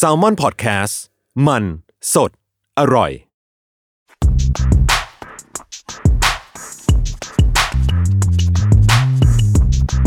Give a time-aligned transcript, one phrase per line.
[0.00, 0.94] s a l m o n PODCAST
[1.46, 1.64] มัน
[2.14, 2.30] สด
[2.78, 3.10] อร่อย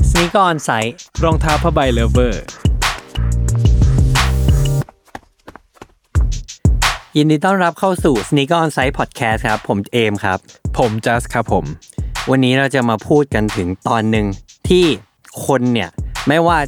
[0.10, 2.44] สนีกอนไซต์รองเท้าผ้าใบเลเวอร์
[7.18, 10.40] ยินดีต้อนรับเข้าสู่ Sneaker On Site Podcast ครับ ผมเอมครับ
[10.78, 11.66] ผมจัสครับผม
[12.30, 14.26] วันนี้เราจะมาพูดกันถึงตอนหนึ่ง
[14.70, 14.86] ที่
[15.46, 15.90] คนเนี่ย
[16.28, 16.60] ไม่ว่า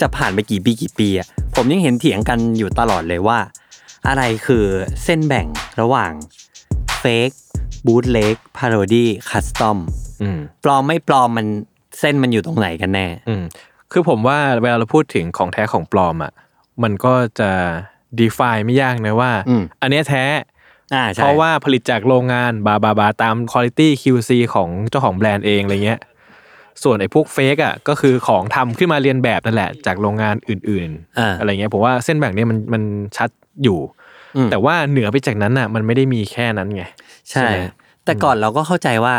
[0.00, 3.38] จะผ่านไปกี่ปีกี่ปีอะผมยังเห็นเถียงกันอยู่ตลอดเลยว่า
[4.08, 4.64] อะไรคือ
[5.04, 5.46] เส้นแบ่ง
[5.80, 6.12] ระหว่าง
[7.02, 7.36] Fake
[7.86, 9.78] Bootleg Parody Custom
[10.22, 11.46] อืมปลอมไม่ปลอมมัน
[11.98, 13.42] เส้นมันอยู่ตรงไหนกันแน่อืม
[13.92, 16.32] คือผมว่าเวลาเราพูดถึงของแท้ของปลอมอะ
[16.82, 17.50] มันก็จะ
[18.20, 20.24] define ไม่ยากนะว่าอืมอันเนี้ยแท้
[20.94, 26.00] อ่าใช่เพราะว่าผลิตจากโรงงานบาบาบาตาม quality QC ของเจ้าของแบรนด์เองอะไรเงี้ย
[26.82, 32.82] ส่วนไอ้พวกเฟกอะก็คือของทำขึ้นมาเรียนแบบนั่นแหละ จากโรงงานอื่นอ่าๆอะไรเงี้ยผมว่าเส้นแบ่งเนี้ยมันมัน
[33.16, 33.30] ชัด
[33.62, 33.78] อยู่
[34.36, 36.82] อืมแต่ว่าเหนือไปจากนั้นอะ มันไม่ได้มีแค่นั้นไง
[37.28, 37.50] ใช่ไหม
[38.04, 39.16] แต่ก่อนเราก็เข้าใจว่า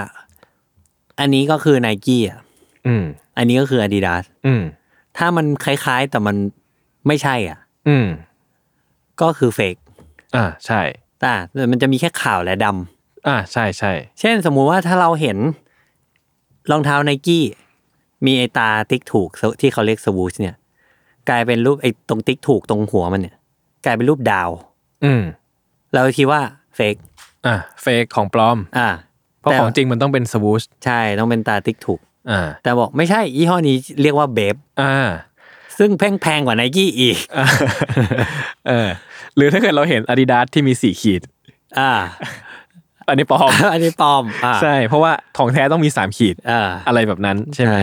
[1.19, 2.39] อันนี้ก็คือไนกี้อะ
[2.88, 3.03] อืม
[3.38, 4.63] อันนี้ก็คือ Adidas อืม
[5.17, 6.35] ถ้ามันคล้ายๆ แต่มัน
[7.07, 8.07] ไม่ใช่ อะ อืม
[9.21, 9.75] ก็คือเฟก
[10.35, 10.81] อ่าใช่
[11.21, 11.33] แต่
[11.71, 15.38] มันจะมีแค่ขาวและดำอ่าใช่ใช่เช่นสมมุติว่าถ้าเราเห็น
[16.71, 17.43] รองเท้าไนกี้
[18.25, 19.29] มีไอตาติ๊กถูก
[19.61, 20.55] ที่เขาเรียกสวูชเนี่ย
[21.29, 23.35] กลายเป็นรูปไอตรงติ๊กถูกตรงหัวมันเนี่ย
[23.85, 24.49] กลายเป็นรูปดาว
[25.03, 25.21] อืม
[25.93, 26.41] เราคิดว่า
[26.75, 26.95] เฟก
[27.45, 28.89] อะเฟกของปลอม อ่า
[29.39, 32.00] เพราะแต่ของจริงมันต้องเป็นสวูชใช่ต้องเป็นตาติ๊กถูก
[32.31, 35.09] อ่า แต่บอกไม่ใช่ยี่ห้อนี้เรียกว่าเบฟอ่า
[35.78, 37.47] ซึ่งแพงแพงกว่าไนกี้อีกอ่า
[38.67, 38.89] เออ
[39.35, 41.22] หรือถ้าเกิดเราเห็น Adidas ที่มีสี่ขีด
[41.79, 41.91] อ่า
[43.09, 47.81] อันนี้ปลอม อันนี้ปลอมอ่าใช่เพราะว่าของแท้ต้องมีสามขีดอ่าอะไรแบบนั้นใช่ไหมใช่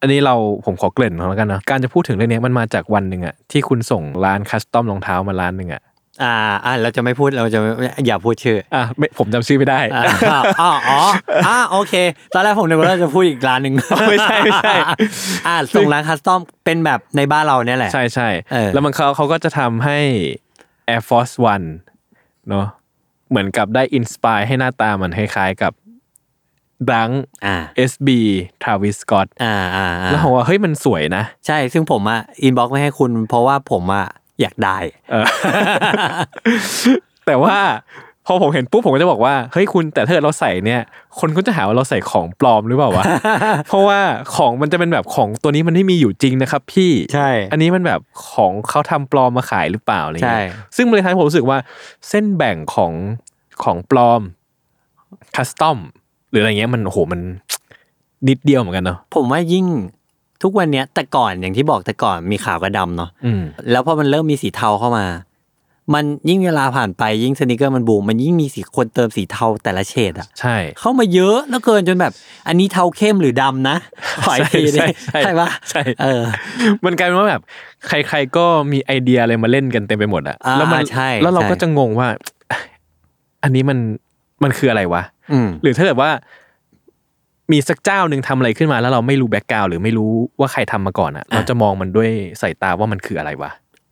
[0.00, 0.34] อันนี้เรา
[0.66, 5.82] ผมขอเกริ่นก่อนแล้วกันเนาะการจะพูดถึงเรื่องนี้มันมาจากวันหนึ่งอะที่คุณส่งร้านคัสตอมรองเท้ามาร้านหนึ่งอะ
[6.22, 6.34] อ่า
[6.64, 7.70] อ่าเราจะไม่พูดเราจะไม่
[8.06, 11.00] อย่าพูดชื่ออะไม่ผมจำชื่อไม่ได้อ่าอ๋ออ๋อ
[11.46, 11.94] อ่าโอเค
[12.34, 13.74] ตอนแรกผมนึกว่าเราจะพูดอีกร้านหนึ่ง
[14.10, 14.74] ไม่ใช่ไม่ใช่
[15.46, 19.98] อ่าส่งร้าน custom เป็นแบบในบ้านเราเนี่ยแหละ ใช่ใช่เออแล้วมันเขาเขาก็จะทำให้
[20.94, 21.66] Air Force One
[22.48, 22.66] เนาะ
[23.30, 25.72] เหมือนกับได้ inspire ให้หน้าตามันคล้ายๆกับ
[26.92, 27.10] ดัง
[27.44, 27.56] อ่า
[27.90, 28.08] SB
[28.62, 34.06] Travis Scott อ่าอ่าอ่าแล้วผมว่าเฮ้ยมันสวยนะ ใช่ซึ่งผมอะ inbox ไปให้คุณ เพราะว่าผมอะ
[34.40, 34.78] อยากได้
[35.10, 35.26] เออ
[37.26, 37.56] แต่ว่า
[38.26, 40.82] พอผมเห็นปุ๊บผมก็จะบอกว่าเฮ้ยคุณแต่ถ้าเกิดเราใส่เนี่ย
[41.20, 43.04] คนก็จะหาว่าเราใส่ของปลอมหรือเปล่าวะ
[43.68, 44.00] เพราะว่า
[44.36, 48.00] ของมันจะเป็นแบบของตัวนี้มันไม่มีอยู่จริงนะครับ พี่ใช่ อันนี้มันแบบ
[48.32, 51.58] ของเขาทำปลอมมาขายหรือเปล่าอะไรใช่เงี้ยซึ่งมันเลยทำให้ผมรู้สึกว่า
[52.08, 52.92] เส้นแบ่งของ
[53.62, 54.22] ของปลอม
[55.36, 55.78] คัสตอม
[56.30, 57.20] หรืออะไรเงี้ยมันโอ้โหมัน
[58.28, 59.66] นิดเดียวเหมือนกันเนาะผมว่ายิ่ง
[60.42, 65.06] ทุกวันเนี้ยแต่ก่อนอย่างที่บอกแต่ก่อนมีขาวกับดำเนาะอืมแล้วพอมันเริ่มมีสีเทาเข้ามา
[65.94, 72.12] มันยิ่งเวลาผ่านไปยิ่งสนิเกอร์มันบูมมันยิ่งมีสีคนเติมสีเทาแต่ละเฉดอะใช่ เข้ามาเยอะแล้วเกินจนแบบ
[72.48, 73.76] อันนี้เทาเข้มหรือดำนะ
[74.24, 76.22] ขออีกทีใช่ดิใช่ใช่ปะใช่เออ
[76.84, 77.42] มันกลายเป็นว่าแบบ
[77.88, 82.08] ใคร ๆก็มีไอเดียอะไรมาเล่นกันเต็มไปหมดอะอ่าแล้วมัใช่แล้วเราใช่ก็จะงงว่า
[83.42, 83.78] อันนี้มัน
[84.42, 85.02] มันคืออะไรวะ
[85.32, 86.10] อืมหรือถ้าเกิดว่า
[87.52, 93.50] มีสักเจ้าหนึ่งทำอะไรขึ้นมา แล้วเราไม่รู้แบ็กกราวหรือไม่รู้ว่าใครทำมาก่อนอะเราจะมองมันด้วยสายตาว่ามันคืออะไรวะ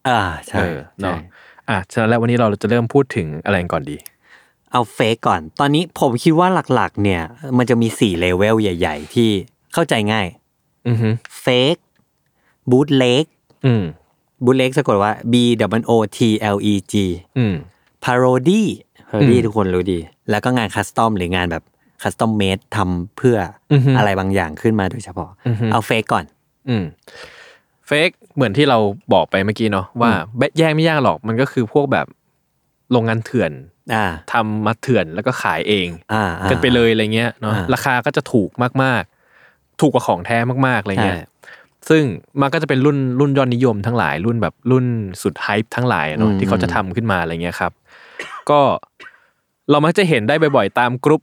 [0.08, 1.22] อ่าใช่เออเนาะใช่
[1.70, 3.96] อะฉะนั้นแล้ววันนี้เราจะเริ่มพูดถึงอะไรกันก่อนดี
[4.72, 7.22] เอา fake ก่อน ตอนนี้ผมคิดว่าหลักๆ เนี่ย
[7.58, 9.30] มันจะมีสี่เลเวลใหญ่ ๆ ที่
[9.72, 10.26] เข้าใจง่าย
[10.88, 11.08] อือฮึ
[11.40, 11.76] เฟก
[12.70, 13.24] บูทเล็ก
[13.66, 13.84] อืม
[14.44, 15.34] บูทเล็กสะกดว่า B
[15.80, 16.18] W O T
[16.54, 16.94] L E G
[17.38, 17.54] อืม
[18.04, 18.62] parody
[19.08, 19.98] parody อืมทุกคนรู้ดี
[20.30, 21.62] แล้วก็งาน custom หรืองานแบบ
[22.02, 23.36] custom made ทำเพื่อ
[23.72, 26.24] ออฮึอะไรบางอย่างขึ้นมาโดยเฉพาะอือฮึเอา fake ก่อน
[26.68, 26.84] อืม
[27.86, 28.78] fake เหมือนที่เรา
[29.14, 30.12] บอกไปเมื่อกี้เนาะว่า
[30.58, 32.06] แยกไม่ยากหรอกมันก็คือพวกแบบ
[32.92, 33.52] โรงงานเถื่อน
[33.94, 38.50] อ่าทำมาเถื่อนแล้วก็ขายเองอ่าอ่ากันไปเลยอะไรเงี้ยเนาะอ่าราคาก็จะถูก
[38.82, 41.28] มากๆ ถูกกว่าของแท้มากๆอะไรเงี้ยใช่
[41.88, 42.02] ซึ่ง
[42.40, 44.86] มันก็จะเป็นรุ่นรุ่นยอดนิยมทั้งหลาย รุ่นแบบรุ่น
[45.22, 47.72] สุด hype ทั้งหลายอะเนาะอืมที่เขาจะทำขึ้นมาอะไรเงี้ยครับ
[48.50, 48.60] ก็
[49.70, 51.22] เรามักจะเห็นได้บ่อยๆ ตามกรุ๊ป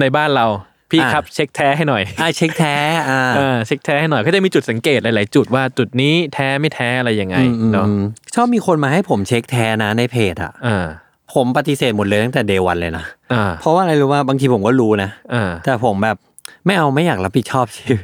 [0.00, 0.46] ในบ้านเรา
[0.92, 2.76] พี่อ่าครับเช็คแท้ให้หน่อยอ่าเช็คแท้
[3.10, 8.04] อ่าเออเช็คแท้ให้หน่อยก็จะมีจุดสังเกตหลาย ๆ จุดว่าจุดนี้แท้ไม่แท้อะไรยังไงอืมอืมเนาะอืม
[8.34, 10.86] ชอบมีคนมาให้ผมเช็คแท้นะในเพจอะอ่า
[11.34, 16.16] ผมปฏิเสธหมดเลยตั้งแต่เดวันเลยนะอ่าเพราะว่าอะไรรู้ว่าบางทีผมก็รู้นะอ่าแต่ผมแบบ
[16.66, 17.98] ไม่เอาไม่อยากรับผิดชอบชื่อ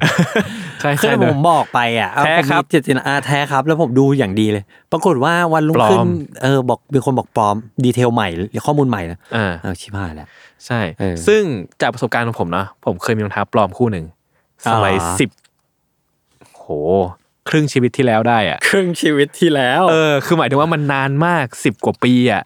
[0.80, 6.08] ใช่คือใช่ผเนอะมบอกไปอะเอาแท้ผมครับมีเจตนาอ่าแท้ครับ แล้วผมดูอย่างดีเลย ปรากฏว่าวันรุ่งปลอมขึ้น
[6.42, 10.28] เออบอกมีคนบอกปลอมดีเทลใหม่หรือข้อมูลใหม่นะอ่าเอาชิบหายแล้ว
[10.66, 11.42] ใช่เออซึ่ง
[11.80, 14.04] จากประสบการณ์ของผมนะผมเคยมีรองเท้าปลอมคู่หนึ่ง
[14.72, 15.30] สมัยอ๋อสิบ
[16.56, 16.64] โห
[17.48, 22.42] ครึ่งชีวิตที่แล้วได้อะ ครึ่งชีวิตที่แล้ว เออ คือหมายถึงว่ามันนานมากสิบกว่าปีอะ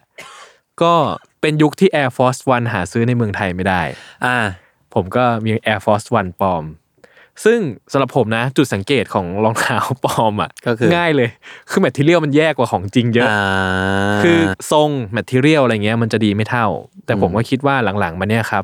[0.81, 0.93] ก็
[1.41, 3.81] เป็นยุคที่ Air Force One หาซื้อในเมืองไทยไม่ได้
[4.25, 4.37] อ่า
[4.93, 6.65] ผมก็มี Air Force One ปลอม
[7.45, 7.59] ซึ่ง
[7.91, 11.29] สำหรับผมนะ จุดสังเกตของรองเท้าปลอมอะก็คือง่ายเลย
[11.69, 13.41] คือ material มันแย่กว่าของจริงเยอะอ่า
[14.23, 14.39] คือ
[14.71, 16.67] ทรง material อะไรเงี้ยมันจะดีไม่เท่า
[17.05, 18.63] แต่ผมก็คิดว่าหลังๆมาเนี่ยครับ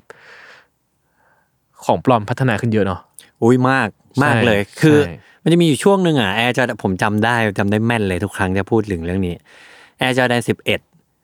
[1.86, 3.00] ของปลอมพัฒนาขึ้นเยอะเนาะ
[3.44, 3.88] อุ้ยมาก
[4.24, 9.36] มากเลยคือใช่มันจะมีอยู่ช่วงหนึ่งอะแอร์จอผมจำได้จำได้แม่นเลยทุกครั้งจะพูดถึงเรื่องนี้
[10.00, 10.80] Air Jordan สิบเอ็ด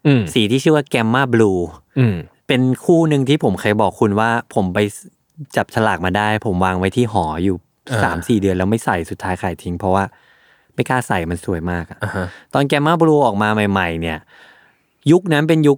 [0.05, 1.51] อืมสีที่ชื่อว่า Gamma Blue
[1.99, 2.15] อืม
[2.47, 4.79] เป็นคู่หนึ่งที่ผมเคยบอกคุณว่า ผมไป
[5.55, 7.57] จับฉลากมาได้ ผมวางไว้ที่หออยู่
[7.91, 10.03] อ่าสามสี่เดือนแล้วไม่ใส่สุดท้ายขายทิ้ง เพราะว่า
[10.75, 14.17] ไม่กล้าใส่มันสวยมากอะอ่าฮะตอน Gamma Blue ออกมาใหม่ ๆ เนี่ย
[15.11, 15.77] ยุคนั้นเป็นยุค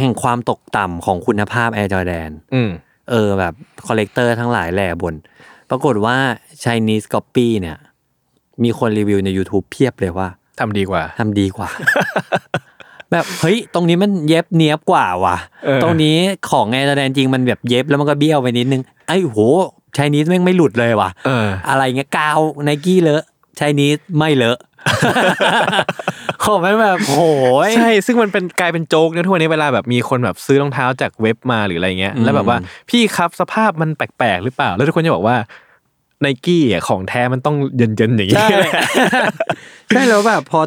[0.00, 2.70] แห่งความตกต่ำของคุณภาพ Air Jordan อืม
[3.10, 3.54] เออแบบ
[3.86, 5.14] collector ทั้งหลายแหล่บ่น
[5.70, 6.16] ปรากฏว่า
[6.64, 7.76] Chinese Copy เนี่ย
[8.62, 10.28] มีคนรีวิวใน YouTube เพียบเลยว่า
[10.60, 11.68] ทำดีกว่าทำดีกว่า
[13.12, 16.16] แบบเฮ้ยตรงนี้มันเย็บเนียบกว่าว่ะเออตรงนี้
[16.50, 19.38] ของไงแสดงจริงมันแบบเย็บแล้วมันก็เบี้ยวไปนิดนึงไอ้โห
[19.96, 23.22] ชายนิสแม่งไม่หลุดเลยว่ะเอออะไรเงี้ยกาวไนกี้เลอะ
[23.58, 24.58] ชายนิสไม่เลอะ
[26.44, 27.20] ของมันแบบโห
[27.68, 32.58] ยใช่ ซึ่งมันเป็นกลายเป็นโจ๊กนะทุกวันนี้เวลาแบบมีคนแบบซื้อรองเท้าจากเว็บมาหรืออะไรเงี้ยอืมแล้วแบบว่า
[32.90, 35.36] พี่ครับสภาพมันแปลกๆหรือเปล่า แล้วทุกคนจะบอกว่า
[36.20, 38.48] ไนกี้อะของแท้มันต้องเย็นๆอย่างนี้ใช่
[39.88, 40.60] ใช่แล้วแบบพอ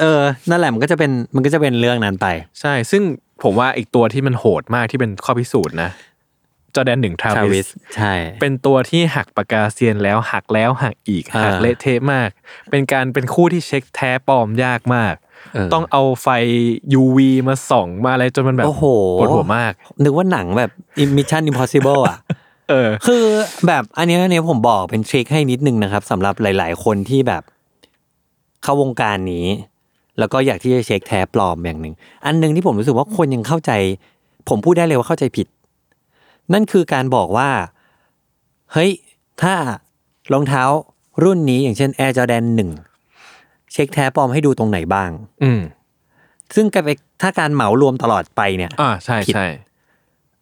[0.00, 0.20] เออ
[0.50, 2.26] นั่นแหละมันก็จะเป็นมันก็จะเป็นเรื่องนั้นไป
[2.60, 3.02] ใช่ ซึ่ง
[3.42, 5.90] ผมว่าอีกตัวที่มันโหดมากที่เป็นข้อพิสูจน์นะ
[6.74, 12.28] จอแดนหนึ่งทราทราวิวิสสใช่ เป็นตัวที่หักปากกาเซียนแล้วหักแล้วหักอีกอ่าหักเละเทะมาก
[12.70, 15.14] เป็นการเป็นคู่ที่เช็คแท้ปลอมยากมาก
[15.54, 16.28] เออต้องเอาไฟ
[17.00, 18.84] UV มาส่องมาอะไรจนมันแบบโอ้โห
[19.20, 19.72] ปวดหัวมาก
[20.04, 20.70] นึกว่าหนังแบบ
[21.16, 22.18] Mission Impossible อะ
[22.70, 23.24] เออ คือ
[23.66, 27.42] แบบอันเนี้ยอันเนี้ยผมบอกเป็นทริคให้นิดนึงนะครับสำหรับหลาย ๆ คนที่แบบ
[28.62, 29.46] เข้าวงการนี้
[30.18, 31.94] แล้วก็อยากที่จะเช็คแท้ปลอมอย่างหนึ่ง
[32.26, 33.72] อันหนึ่งที่ผมรู้สึกว่าคนยังเข้าใจ
[34.48, 35.46] ผมพูดได้เลยว่าเข้าใจผิด
[36.52, 37.50] นั่นคือการบอกว่า
[38.72, 38.90] เฮ้ย
[39.42, 39.54] ถ้า
[40.32, 40.62] รองเท้า
[41.24, 42.44] รุ่นนี้อย่างเช่น Air Jordan
[43.06, 45.10] 1เช็คแท้ปลอมให้ดูตรงไหนบ้าง
[45.42, 45.60] อืม
[46.54, 46.90] ซึ่งการไป
[47.22, 49.46] ถ้าการเหมารวมตลอดไปเนี่ย อ่าใช่ผิดใช่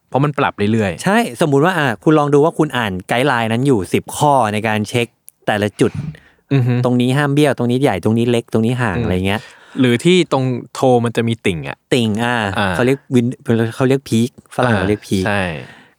[0.08, 5.06] เพราะมันปรับเรื่อยใช่สมมุติว่าอะคุณลองดูว่าคุณอ่านไกด์ไลน์นั้นอยู่สิบข้อในการเช็ค
[5.46, 9.40] แต่ละจุดๆอือฮึตรงนี้ห้ามเบี้ยวตรงนี้ใหญ่ตรงนี้เล็กตรงนี้ห่างอืมอะไรเงี้ย
[9.80, 10.44] หรือที่ตรง
[10.74, 13.26] toe มันจะมีติ่งอะ ติ่งอ่าอ่าเขาเรียกวิน
[13.74, 15.42] เขาเรียก peak ฝรั่งเขาเรียก peak ใช่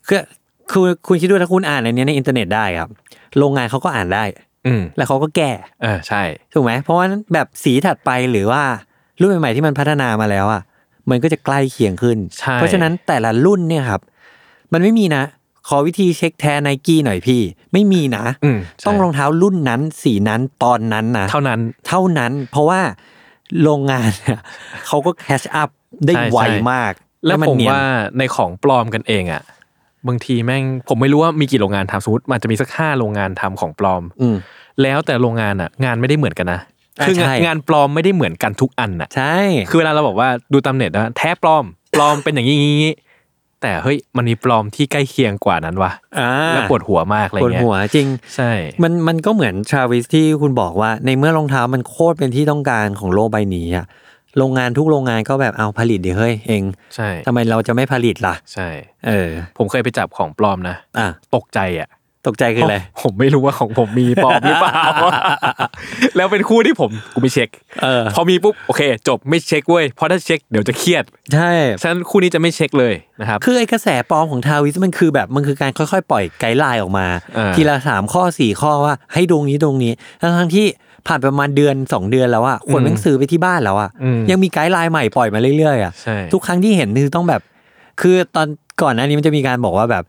[0.08, 0.22] คือ
[0.72, 2.90] คือคุณคิดดูถ้าคุณอ่านอันเนี้ยในอินเทอร์เน็ตได้ครับ
[3.38, 4.24] โรงงานเขาก็อ่านได้
[4.68, 5.52] อืมแล้วเขาก็แก้
[5.84, 6.24] เออใช่
[6.54, 8.62] ถูกไหมเพราะว่าแบบสีถัดไปหรือว่า
[9.20, 10.62] รุ่นใหม่ๆที่มันพัฒนามาแล้วอะ
[11.10, 14.02] มันก็จะใกล้เคียงขึ้นใช่เพราะฉะนั้นแต่ละรุ่นเนี่ยครับ
[14.74, 15.24] มันไม่มีนะ
[15.68, 17.42] ขอวิธีเช็คแท้ไนกี้หน่อยพี่
[17.74, 22.82] ไม่มีนะอืมใช่ต้องรองเท้ารุ่นนั้น สีนั้นตอนนั้นนะเท่านั้นเท่านั้น เพราะว่า
[23.64, 24.40] โรงงานเนี่ย
[24.88, 25.70] เขาก็แคชอัพ
[26.06, 26.94] ได้ใช่ไวใช่มาก
[27.26, 27.84] แล้วนผมเนียนว่า
[28.18, 29.42] ในของปลอมกันเองอะ
[30.08, 34.36] บางทีแม่งผมไม่รู้ว่ามีกี่โรงงานทำสมมติมันจะมีสักห้าโรงงานทำของปลอม อืม
[34.82, 36.60] แล้วแต่โรงงานอะ งานไม่ได้เหมือนกันนะ
[37.00, 39.36] อ่าคืองานใช่งานปลอมไม่ได้เหมือนกันทุกอันอะ ใช่
[39.70, 42.94] คือเวลาเราบอกว่าดูตามเน็ตนะแท้ปลอมปลอมเป็นอย่างนี้อย่างนี้
[43.62, 48.52] แต่เฮ้ยมันมีปลอมที่ใกล้เคียงกว่านั้นว่ะอ่าแล้วปวดหัวมากอะไรปวดเงี้ยหัวจริง ใช่
[48.84, 53.86] มันมันก็เหมือนทราวิสที่คุณบอกว่า ในเมื่อรองเท้ามันโคตรเป็นที่ต้องการของโลกใบนี้อะ
[54.38, 56.64] โรงงานทุกโรงงานก็แบบเอาผลิตดิเฮ้ยเอง
[56.96, 58.70] ใช่ทำไมเราจะไม่ผลิตล่ะ ใช่
[59.08, 61.88] เออ ผมเคยไปจับของปลอมนะอะตกใจอะ
[62.28, 64.74] ตกใจคืออะไรผมไม่รู้ว่าของผมมีปลอมหรือเปล่า
[66.16, 67.50] แล้วเป็นคู่ที่ผมกูไม่เช็ค
[67.84, 71.04] เออพอมีปุ๊บโอเค จบไม่เช็คเว้ยเพราะถ้าเช็คเดี๋ยวจะเครียด
[71.34, 71.52] ใช่
[71.82, 80.66] ฉะนั้นคู่นี้จะไม่เช็คเลยนะครับคือไอ้กระแสปลอมของ Travis มันคือแบบมันคือการค่อยๆ ปล่อย guideline ออกมาอ่าทีละสามข้อสี่ข้อว่าให้ดูตรงนี้ดูตรงนี้ทั้งทั้งๆที่
[81.08, 87.42] ผ่านประมาณเดือนสองเดือนแล้วอะคนแม่งซื้อไปที่บ้านแล้วอะอืมยังมี guideline ใหม่ปล่อยมาเรื่อยๆอะใช่ทุกครั้งที่เห็นคือต้องแบบ
[88.02, 88.48] คือตอน
[88.82, 90.04] ก่อนหน้านี้มันจะมีการบอกว่าแบบ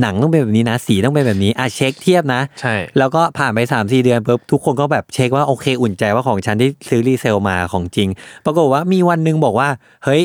[0.00, 8.08] หนังต้องเป็นแบบนี้นะ สีต้องเป็นแบบนี้อะเช็คเทียบนะ ใช่ แล้วก็ผ่านไปสามสี่เดือนปุ๊บทุกคนก็แบบเช็คว่าโอเคอุ่นใจว่าของฉันที่ซื้อ resale มาของจริง
[8.44, 9.68] ปรากฏว่ามีวันหนึงบอกว่า
[10.04, 10.22] เฮ้ย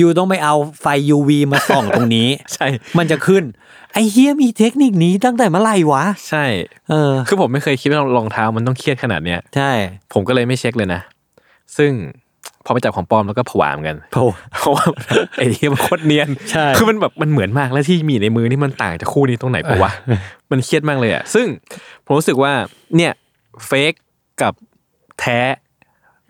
[0.00, 2.66] ยูต้องไปเอาไฟ UV มาส่องตรงนี้ ใช่
[2.98, 3.42] มันจะขึ้น
[3.92, 6.44] ไอ้เฮียมีเทคนิคนี้ตั้งแต่เมื่อไหร่วะ ใช่
[6.88, 9.70] เออ คือผมไม่เคยคิดว่ารองเท้ามันต้องเครียดขนาดเนี้ย ใช่
[10.12, 11.00] ผมก็เลยไม่เช็คเลยนะ
[11.76, 11.92] ซึ่ง
[12.64, 14.18] พอไปจับของปลอมแล้วก็ผวาเหมือนกันโผ
[14.52, 14.84] เพราะว่า
[15.36, 19.92] ไอ้เหี้ยมันโคตรเนียนใช่คือมันแบบมันเหมือนมากแล้วที่มีในมือนี่มันต่างจากคู่นี้ตรงไหนปะวะ
[20.50, 21.46] มันเครียดมากเลยอะซึ่ง
[22.04, 22.52] ผมรู้สึกว่า
[22.96, 23.12] เนี่ย
[23.66, 23.92] fake
[24.42, 24.52] กับ
[25.20, 25.40] แท้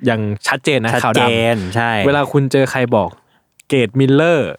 [0.09, 3.11] ยังชัดเจนนะชัดขาวเจดนใช่ำเวลาคุณเจอใครบอก
[3.69, 4.51] เกรด mirror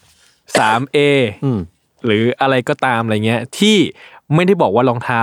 [0.60, 0.98] สาม A
[1.44, 1.60] อืม
[2.06, 3.77] หรืออะไรก็ตามอะไรเงี้ย ที่
[4.36, 5.22] ไม่ได้บอกว่ารองเท้า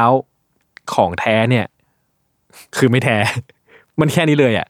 [0.95, 1.67] ของแท้เนี่ย
[2.77, 3.17] คือไม่แท้
[4.01, 4.67] มันแค่นี้เลยอะ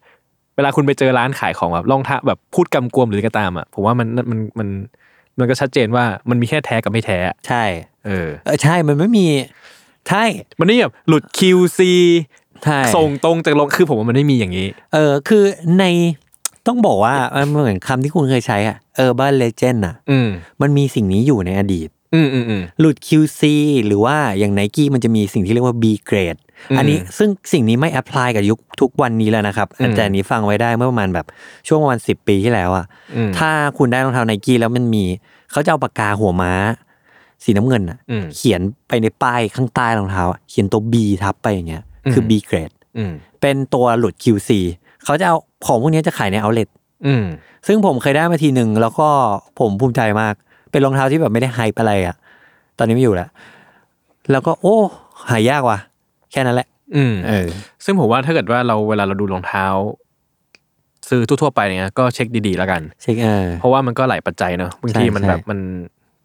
[0.56, 4.68] เวลาคุณไปเจอร้านขายของแบบรองเท้าแบบพูดกำกวมหรือก็ตามอะผมว่ามันมันมัน
[5.38, 7.64] มันก็ชัดเจนว่ามันมีแค่แท้กับไม่แท้อะใช่
[8.06, 9.26] เออเออใช่มันไม่มี
[10.08, 10.24] ใช่
[10.58, 11.80] มันนี่แบบหลุด QC
[12.64, 15.44] ใช่ส่งตรงจากลงคือผมว่ามันไม่มีอย่างนี้ เออคือ
[15.78, 15.84] ใน
[16.66, 20.28] ต้องบอกว่ามันเหมือนคำที่คุณเคยใช้อะ urban legend อะอืม
[20.62, 23.40] มันมีสิ่งนี้อยู่ในอดีตอืมอืมอืมหลุด QC
[23.86, 31.26] หรือว่าอย่าง n นกี้มันจะมีสิ่งที่เรียกว่า B grade อืมอันนี้ซึ่งสิ่งนี้ไม่ apply กับยุคทุกวันนี้แล้วนะครับอืมแต่อันนี้ฟังไว้ได้เมื่อประมาณแบบ
[31.68, 35.04] ช่วงประมาณสิบปีที่แล้วอะอืมถ้าคุณได้รองเท้าไนกี้แล้วมันมี
[35.52, 36.52] เขาจะเอาปากกาหัวม้า
[37.44, 41.82] สีน้ำเงินอะอืมเขียนไปในป้ายข้างใต้รองเท้าอะเขียนตัว B ทับไปอย่างเงี้ย
[42.12, 44.50] คือม B grade อืมเป็นตัวหลุด QC
[45.04, 46.68] เขาจะเอาของพวกนี้จะขายใน outlet
[47.06, 47.24] อืม
[47.66, 49.08] ซึ่งผมเคยได้มาทีหนึ่งแล้วก็
[49.58, 50.34] ผมภูมิใจมาก
[50.70, 52.16] เป็นรองเท้าที่แบบไม่ได้ไฮป์อะไรอะ
[52.78, 53.28] ตอนนี้ไม่อยู่แล้ว
[54.30, 54.76] แล้วก็โอ้
[55.30, 55.78] หายากว่ะ
[56.32, 57.48] แค่นั้นแหละ อืมเออ
[57.84, 59.66] ซึ่งผมว่าถ้าเกิดว่าเราเวลาเราดูรองเท้า
[61.08, 65.58] ซื้อทั่วๆไปเนี่ยก็เช็คดีๆแล้วกัน เช็คเออ เพราะว่ามันก็หลายปัจจัยเนอะบางทีใช่มันใช่แบบมัน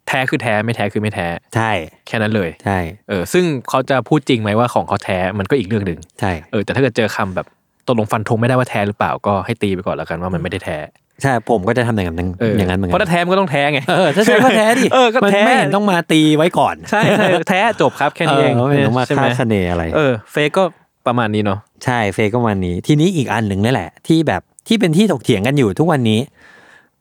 [0.08, 1.70] แท้คือแท้ไม่แท้คือไม่แท้ ใช่
[2.06, 2.78] แค่นั้นเลย ใช่
[3.08, 7.46] เออ ซึ่งเขาจะพูดจริงไหมว่าของเขาแท้มันก็อีกเรื่องหนึ่งใช่ เออแต่ถ้าเกิดเจอคำแบบ
[7.86, 10.78] ตกลงฟันธงไม่ได้ว่าแท้หรือเปล่าก็ให้ตีไปก่อนแล้วกันว่ามันไม่ได้แท้
[11.22, 20.64] ใช่ผมก็จะทำอย่างนั้นเอออย่างนั้นเหมือนเพกัราะถ้าแท้มันก็ต้องแท้ไงเออถ้าใช่ก็แท้ดิเออก็มันแท้ไม่เห็นต้องมาตีไว้ก่อนใช่ใช่แท้จบครับแค่นี้เองเออไม่เห็นต้องมาใช่ไหคาดเสน่ห์อะไรเออเฟกก็
[21.06, 26.20] ประมาณนี้เนาะใช่เฟกก็วันนี้ ทีนี้อีกอันหนึ่งนี่แหละ ที่แบบที่เป็นที่ถกเถียงกันอยู่ทุกวันนี้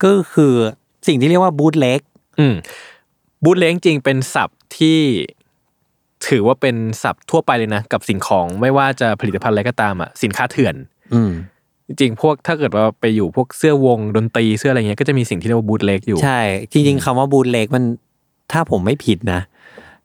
[0.04, 0.54] ก็คือ
[1.08, 2.00] สิ่งที่เรียกว่าบูทเล็ก
[2.40, 2.56] อืม
[3.44, 5.00] บูทเล้งจริงเป็นศัพท์ที่
[6.28, 10.76] ถือว่าเป็นศัพท์ทั่วไปเลยนะ กับสิ่งของไม่ว่าจะผลิตภัณฑ์อะไรก็ตามอะสินค้าเถื่อน
[11.14, 11.32] อืม
[12.00, 17.84] จริงๆ พวกถ้าเกิดว่าไปอยู่พวกเสื้อวงดนตรีเสื้ออะไรเงี้ยก็จะมีสิ่งที่เรียกว่าบูทเล็กอยู่ ใช่ จริงๆคำว่าบูทเล็กมัน
[18.52, 19.42] ถ้าผมไม่ผิดนะ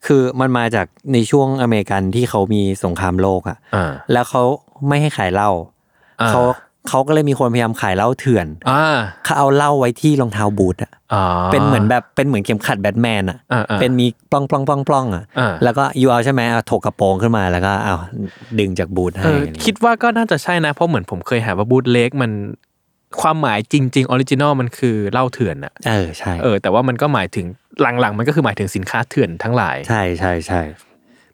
[0.06, 4.42] คือมันมาจากในช่วงอเมริกันที่เขามีสงครามโลกอะอ่าแล้วเขา
[4.88, 5.50] ไม่ให้ขายเหล้า
[6.20, 6.42] อ่าเขา
[6.88, 17.96] เขาก็เลยมีคนพยายามขายเหล้าเถื่อนอ่าเขาเอาเหล้าไว้ที่รองเท้าบูทอะอ่าเป็นเหมือนแบบเป็นเหมือนเข็มขัดแบทแมนอะอ่าอ่าเป็นมีปล้องปล้องปล้องปล้องอะอ่าแล้วก็ยูเอาใช่ไหมเอาถกกระโปรงขึ้นมาแล้วก็เอา
[18.58, 22.32] ดึงจากบูทเอให้อคิดว่าก็น่าจะใช่นะ เพราะเหมือนผมเคยหาว่า boot leg มัน
[23.20, 27.46] ความหมายจริงๆ original มันคือเหล้าเถื่อนอะเออใช่เออแต่ว่ามันก็หมายถึง
[28.00, 30.60] หลังๆ มันก็คือหมายถึงสินค้าเถื่อนทั้งหลาย ใช่ใช่ใช่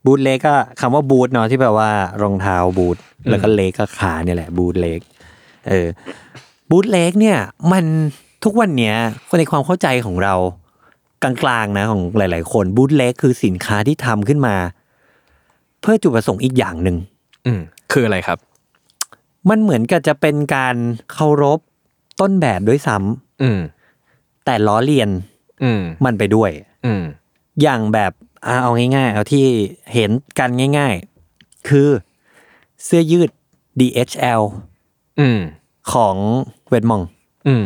[0.05, 1.91] บูทเล็กก็คำว่าบูทเนาะที่แปลว่า
[2.23, 2.97] รองเท้าบูท
[3.31, 5.01] แล้วก็เล็กก็ขาเนี่ยแหละบูทเล็ก
[5.69, 5.89] เออ
[6.71, 7.39] บูทเล็กเนี่ย
[7.73, 7.85] มัน
[8.45, 8.95] ทุกวันเนี้ย
[9.39, 10.35] ในความเข้าใจของเรา
[11.23, 14.57] กลางๆนะของหลาย ๆ คนบูทเล็กคือสินค้าที่ทำขึ้นมา
[15.81, 16.97] เพื่อจุดประสงค์อีกอย่างหนึ่ง
[17.47, 17.61] อืม
[17.93, 18.39] คืออะไรครับ
[19.51, 20.77] มันเหมือนกับจะเป็นการ
[21.13, 21.59] เคารพ
[22.21, 23.59] ต้นแบบด้วยซ้ำอืม
[24.45, 25.11] แต่ล้อเลียน
[25.63, 26.51] อืม มันไปด้วย
[26.85, 27.03] อืม
[27.63, 28.13] อย่างแบบ
[28.47, 29.45] อะเอาง่าย ๆ เอาที่
[29.95, 30.95] เห็นกันง่าย
[31.33, 31.89] ๆ คือ
[32.85, 33.31] เสื้อยืด
[33.81, 34.43] DHL
[35.21, 35.39] อืม
[35.93, 36.17] ของ
[36.69, 37.03] เวดมอง
[37.47, 37.65] อืม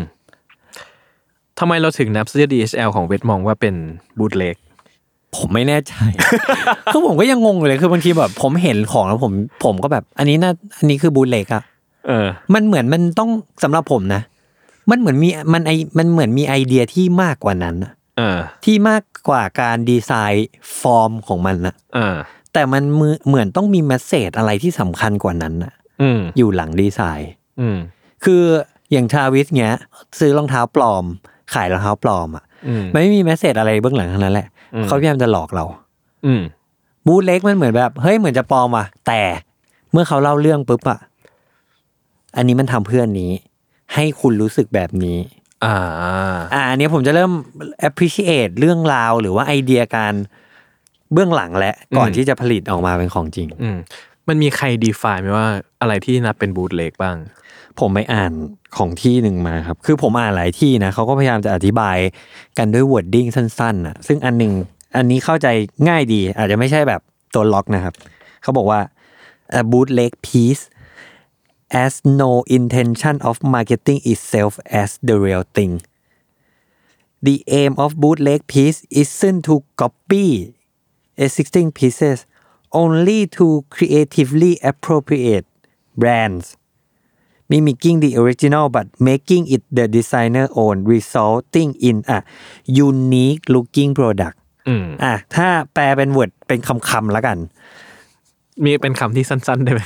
[1.59, 3.75] ทำไมเราถึงนับเสื้อ DHL ของเวทมองว่าเป็น
[4.19, 4.57] บูทเล็ก
[5.37, 5.95] ผมไม่แน่ใจ
[6.93, 9.33] คือผมก็ยังงงอยู่เลย คือบางทีแบบผมเห็นของแล้วผม
[9.65, 11.63] ผมก็แบบ อันนี้น่า อันนี้คือ bootleg อะ
[12.07, 13.31] เออ มันเหมือนมันต้อง
[13.63, 14.23] สำหรับผมนะ
[14.91, 20.49] มันเหมือนมี มันไอ มันเหมือนมีไอเดียที่มากกว่านั้นอะเออ ที่มากกว่าการดีไซน์
[20.81, 22.17] ฟอร์มของมันนะเออ
[22.53, 25.73] แต่มันมือเหมือนต้องมี message อะไรที่สำคัญกว่านั้นนะ
[26.03, 27.79] อืมอยู่หลังดีไซน์ อืม
[28.25, 28.43] คือ
[28.93, 29.77] อย่างชาวิสเงี้ย
[30.19, 31.05] ซื้อรองเท้าปลอม
[31.55, 35.65] ขายรองเท้าปลอมอะอืมมันไม่มี message อะไรเบื้องหลังทั้งนั้นแหละอืมเขาพยายามจะหลอกเรา
[36.27, 36.43] อืม
[37.07, 39.21] บูธเล็กมันเหมือนแบบเฮ้ยเหมือนจะปลอมอะแต่
[39.93, 40.99] เมื่อเขาเล่าเรื่องปุ๊บอะ
[42.37, 43.31] อันนี้มันทำเพื่อนนี้
[43.95, 45.19] ให้คุณรู้สึกแบบนี้
[45.65, 45.77] อ่า
[46.53, 47.33] อ่าอันนี้ผมจะเริ่ม
[47.89, 50.15] appreciate เรื่องราวหรือว่าไอเดียการ
[51.13, 53.79] เบื้องหลังและก่อนอืมที่จะผลิตออกมาเป็นของจริง อืม
[54.29, 55.49] มันมีใครดีไฟไหมว่า
[55.81, 57.17] อะไรที่นับเป็นบูทเล็กบ้าง
[57.81, 58.33] ผมไปอ่าน
[58.77, 61.99] ของที่หนึ่งมาครับ คือผมอ่านหลายที่นะเขาก็พยายามจะอธิบาย
[62.59, 64.53] กันด้วย wording สั้นๆนะซึ่งอันหนึ่ง
[64.97, 65.49] อันนี้เข้าใจ
[65.89, 67.01] ง่ายดี อาจจะไม่ใช่แบบ
[67.35, 67.95] ตัวล็อกนะครับ
[68.43, 68.81] เขาบอกว่า
[69.61, 70.63] a bootleg piece
[71.85, 71.93] as
[72.23, 74.53] no intention of marketing itself
[74.83, 75.73] as the real thing
[77.27, 80.29] the aim of bootleg piece isn't to copy
[81.25, 82.19] existing pieces
[82.83, 85.47] only to creatively appropriate
[86.03, 86.47] brands
[87.53, 92.19] mimicking the original but making it the designer own resulting in a
[92.87, 94.37] unique looking product
[94.69, 97.39] อืมอะถ้าแปลเป็นว o ร์ดเป็นคำๆแล้วกัน
[98.65, 99.83] มีเป็นคำที่สั้นๆได้ไหม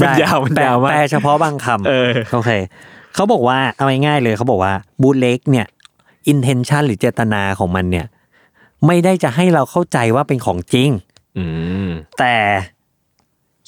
[0.00, 2.50] มันยาวมันแปลยาวมากแปลเฉพาะบางคำเออโอเค
[3.14, 4.72] เขาบอกว่าเอาง่ายๆเลยเขาบอกว่า
[5.02, 5.66] บูเล็กเนี่ย
[6.32, 8.06] intention หรือเจตนาของมันเนี่ย
[8.86, 10.90] ไม่ได้จะให้เราเข้าใจว่าเป็นของจริง
[11.38, 11.44] อื
[11.88, 12.36] มแต่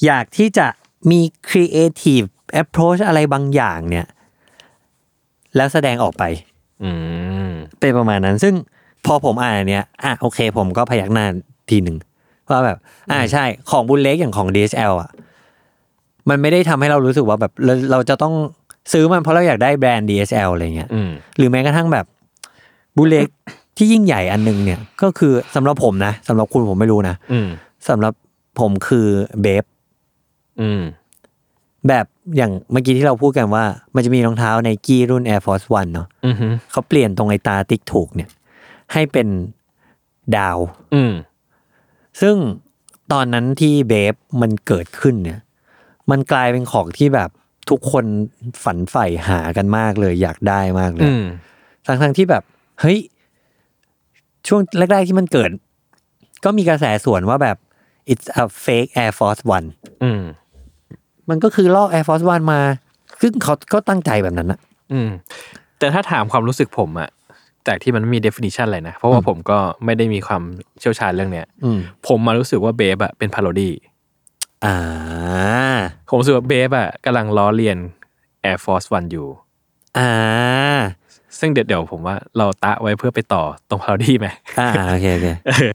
[0.04, 0.66] อยากที่จะ
[1.10, 2.26] มี creative
[2.62, 4.06] approach อะไรบางอย่างเนี่ย
[5.56, 6.24] แล้วแสดงออกไป
[6.82, 6.90] อื
[7.48, 8.54] มเป็นประมาณนั้น ซึ่ง
[9.06, 11.26] พอผมอ่านอันเนี้ยอะโอเค ผมก็พยักหน้า
[11.70, 11.96] ทีหนึ่ง
[12.50, 12.78] ว่าแบบ
[13.10, 15.10] อ่าใช่ ของบุลเล็กอย่างของ DSL อะ
[16.28, 18.34] มันไม่ได้ทำให้เรารู้สึกว่าแบบเราเราจะต้อง
[18.92, 22.06] ซื้อมันเพราะเราอยากได้แบรนด์ DSL อะไรเงี้ยอืมหรือแม้กระทั่งแบบ
[22.96, 23.28] บุลเล็ก
[23.76, 27.48] ที่ยิ่งใหญ่อันหนึงเนี่ย ก็คือสำหรับผมนะสำหรับคุณผมไม่รู้นะอืม
[27.88, 28.12] สำหรับ
[28.60, 29.06] ผมคือ
[29.42, 29.64] เบฟ
[30.60, 30.82] อืม
[31.88, 32.06] แบบ
[32.36, 33.64] อย่างเมื่อกี้ที่เราพูดกันว่า
[33.94, 36.34] มันจะมีรองเท้าไนกี้รุ่น Air Force One เนาะอืม
[36.70, 38.30] เขาเปลี่ยนตรงไอตาติ๊กถูกเนี่ย
[38.92, 39.28] ให้เป็น
[40.36, 40.58] ดาว
[40.94, 41.12] อืม
[42.20, 42.36] ซึ่ง
[43.12, 45.40] ตอนนั้นที่เบฟมันเกิดขึ้นเนี่ย
[46.10, 47.30] มันกลายเป็นของที่แบบ
[47.70, 48.04] ทุกคน
[48.64, 51.24] ฝันใฝ่หากันมากเลย อยากได้มากเลยอืม
[51.86, 52.42] ทั้งทั้งๆที่แบบ
[52.80, 52.98] เฮ้ย
[54.48, 54.60] ช่วง
[54.92, 55.50] แรกๆที่มันเกิด
[56.44, 57.56] ก็มีกระแสส่วนว่าแบบ
[58.12, 59.68] it's a fake Air Force One
[60.04, 60.22] อืม
[61.28, 62.60] มันก็คือลอก Air Force One มา
[63.20, 64.60] ซึ่งเขาก็ตั้งใจแบบนั้นนะ
[64.92, 65.10] อืม
[65.78, 67.10] แต่ถ้าถามความรู้สึกผมอะ
[67.66, 70.42] จากที่มันไม่มี definition อะไรนะ เพราะว่าผมก็ไม่ได้มีความ
[70.80, 73.72] เชี่ยวชาญเรื่องเนี้ยอืม ผมมารู้สึกว่าเบฟอะเป็นพาโรดี้
[74.64, 74.76] อ่า
[76.08, 77.78] ผมรู้สึกว่าเบฟอะกำลังล้อเลียน
[78.44, 79.26] Air Force One อยู่
[79.98, 80.10] อ่า
[81.38, 84.26] ซึ่งเดี๋ยวเดี๋ยวผมว่าเราตะไว้เพื่อไปต่อตรง parody ไหม
[84.60, 85.28] อ่าโอเคโอเค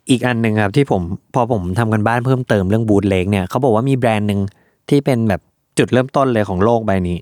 [0.10, 1.02] อีกอันหนึ่งครับที่ผม
[1.34, 4.40] พอผมทำการบ้านเพิ่มเติมเรื่อง bootleg เนี่ยเขาบอกว่ามีแบรนด์หนึ่ง
[4.90, 5.42] ที่เป็นแบบ
[5.78, 7.18] จุดเริ่มต้นเลยของโลกใบนี้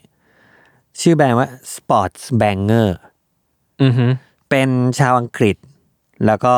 [1.02, 2.88] ชื่อแบรนด์ว่า Sports Banger
[3.84, 4.06] อือฮึ
[4.50, 5.56] เป็นชาวอังกฤษ
[6.26, 6.56] แล้วก็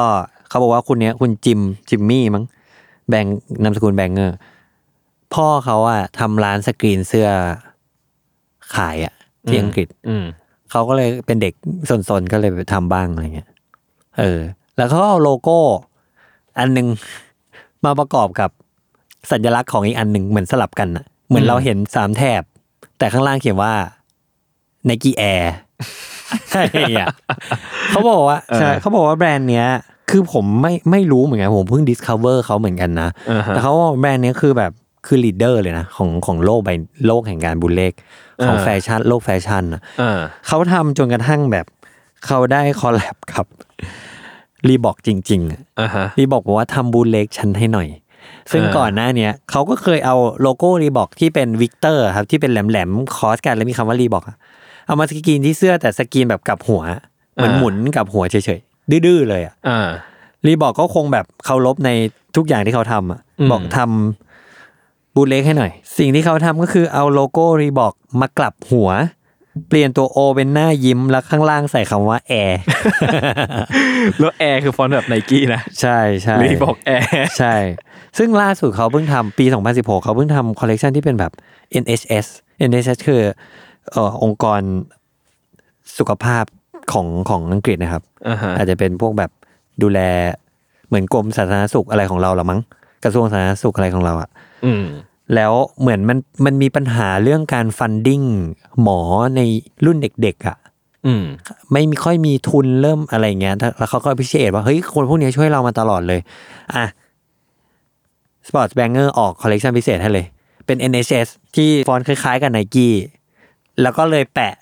[0.49, 2.43] เขาบอกว่าคุณเนี้ยคุณจิมจิมมี่มั้ง
[3.09, 3.25] แบง
[3.63, 4.35] นามสกุลแบงเกอร์
[5.33, 7.29] พ่อเขาอะทำร้านสกรีนเสื้อ
[8.75, 9.13] ขายอะ
[9.47, 10.25] ที่อังกฤษอืม
[10.71, 11.53] เขาก็เลยเป็นเด็ก
[12.09, 13.49] สนๆ ก็เลยไปทำบ้างอะไรเงี้ย
[14.19, 14.39] เออ
[14.75, 15.59] แล้วเขาก็เอาโลโก้
[16.59, 16.87] อันหนึ่ง
[17.85, 18.49] มาประกอบกับ
[19.31, 22.43] สัญลักษณ์ของอีกอันหนึ่งเหมือนสลับกันอะเหมือนเราเห็นสามแถบ
[22.97, 23.73] แต่ข้างล่างเขียนว่า
[24.89, 25.45] Nike Air
[26.51, 26.63] ใช่
[26.99, 27.07] อะ
[27.89, 29.67] เขาบอกว่าใช่เขาบอกว่าแบรนด์เนี้ย
[30.09, 34.71] คือผมไม่ไม่รู้เหมือนกันผมเพิ่ง discover เขาเหมือนกันนะอ่าฮะแต่เขาว่าแบรนด์เนี้ยคือแบบ
[35.05, 36.69] คือ leader เลยนะ ของของโลกใบ
[37.05, 37.93] โลกแห่งการ bootleg
[38.45, 41.65] ของอ่าแฟชั่น โลกแฟชั่นอะอ่าเขาทำจนกระทั่งแบบ
[42.25, 43.45] เขาได้ collab กับ
[44.67, 45.41] Reebok จริง
[45.79, 47.87] อ่าฮะๆ Reebok บอกว่าทำ bootleg ฉันให้หน่อย
[48.51, 54.23] ซึ่งเออก่อนหน้าเนี้ยเขาก็เคยเอาโลโก้ Reebok ที่เป็นวิกเตอร์ครับที่เป็นแหลมๆ cross กันแล้วมีคำว่า Reebok
[54.87, 56.81] เอามาสกรีนที่เสื้อแต่สกรีนแบบกลับหัว
[57.33, 59.89] เหมือนหมุนกลับหัวเฉยๆดื้อๆเลยอะอ่า
[60.45, 61.89] Reebok ก็คงแบบเคารพใน
[62.35, 68.89] ทุกอย่างที่เขาทำอะอืมบอกทำ bootleg ให้หน่อย สิ่งที่เขาทำก็คือเอาโลโก้ Reebok มากลับหัว
[69.67, 72.59] เปลี่ยนตัว O เป็นหน้ายิ้มแล้วข้างล่างใส่คำว่าแอร์
[74.19, 77.07] แล้วแอร์คือฟอนต์แบบไนกี้นะ ใช่ใช่ Reebok Air
[77.39, 77.55] ใช่
[78.17, 79.45] ซึ่งล่าสุดเขาเพิ่งทำปี
[79.75, 81.31] 2016 เขาเพิ่งทำคอลเลกชันที่เป็นแบบ
[81.81, 82.27] NHS
[82.67, 83.21] NHS คือ
[83.91, 84.61] เอ่อองค์กร
[85.97, 86.45] สุขภาพ
[86.91, 89.31] ของของอังกฤษนะครับอ่าฮะอาจจะเป็นพวกแบบ
[89.81, 89.99] ดูแล
[90.87, 92.59] เหมือนกรมสาธารณสุขอะไรของเราหรอมั้ง
[93.03, 94.29] กระทรวงสาธารณสุขอะไรของเราอะ
[94.65, 94.83] อืม
[95.35, 98.21] แล้วเหมือนมันมันมีปัญหาเรื่องการ funding
[98.81, 98.99] หมอ
[99.35, 99.41] ใน
[99.85, 100.57] รุ่นเด็กๆอะ
[101.05, 101.23] อืม
[101.71, 106.19] ไม่มีค่อยมีทุนเริ่มอะไรเงี้ยแล้วเขาก็พิเศษว่าเฮ้ยคนพวกนี้ช่วยเรามาตลอดเลย
[106.75, 106.85] อะ
[108.47, 110.25] Sports Banger ออกคอลเลกชันพิเศษให้เลย
[110.65, 112.93] เป็น NHS ที่ฟอนต์คล้ายๆ กับไนกี้
[113.81, 114.53] แล้วก็เลยแปะ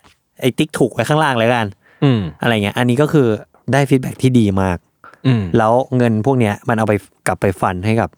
[0.41, 1.67] ไอ้ติ๊กถูกไว้ข้างล่างเลยกัน
[2.03, 3.27] อืมอะไรเงี้ย อันนี้ก็คือ
[3.73, 4.77] ได้ feedback ที่ดีมาก
[5.27, 6.93] อืมแล้วเงินพวกเนี้ยมันเอาไป
[7.27, 8.10] กลับไป fund ให้กับ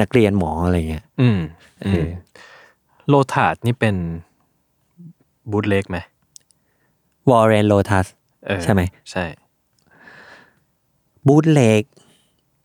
[0.00, 1.61] นักเรียนหมออะไรเงี้ย อืมเออ
[3.08, 3.96] Lotas นี่เป็น
[5.50, 5.98] bootleg ไหม
[7.30, 8.06] Warren Lotas
[8.46, 9.24] เออใช่ไหมใช่
[11.26, 11.82] bootleg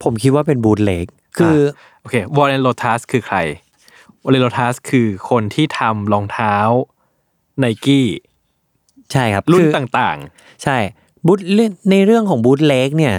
[0.03, 1.05] ผมคิดว่าเป็น bootleg
[1.37, 1.57] คือ
[2.01, 3.37] โอเค Warren Lo tas คือใคร
[4.23, 6.55] Warren Lotas คือคนที่ทำรองเท้า
[7.59, 8.07] ไนกี้
[9.11, 10.17] ใช่ครับ รุ่นคือต่าง
[10.63, 10.77] ใช่
[11.25, 13.15] bootleg ในเรื่องของ bootleg เนี่ย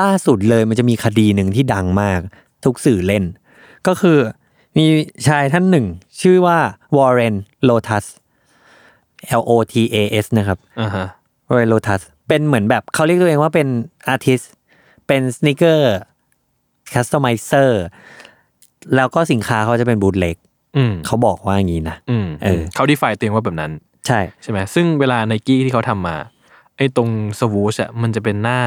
[0.00, 2.20] ล่าสุดเลยมันจะมีคดีหนึ่งที่ดังมาก
[2.64, 3.24] ทุกสื่อเล่น
[3.86, 4.18] ก็คือ
[4.76, 4.86] มี
[5.26, 5.86] ชายท่านหนึ่ง
[6.20, 6.58] ชื่อว่า
[6.96, 7.34] Warren
[7.64, 8.04] Lotas
[9.40, 11.06] L O T A S นะครับๆอ่าฮะ
[11.48, 13.68] Warren Lotas เป็นเหมือนแบบเขาเรียกตัวเองว่าเป็น
[14.08, 14.40] artist
[15.06, 17.82] เป็น sneaker customizer
[18.96, 20.36] แล้วก็สินค้าเขาจะเป็น bootleg
[20.76, 23.72] อืมเขาบอกว่าอย่างนี้นะอืมเออเขา define ตัวเองว่าแบบนั้น
[24.06, 26.16] ใช่ใช่ไหมซึ่งเวลาไนกี้ที่เขาทำมา
[26.76, 27.08] ไอ้ตรง
[27.40, 28.60] Swoosh อะมันจะเป็นหน้า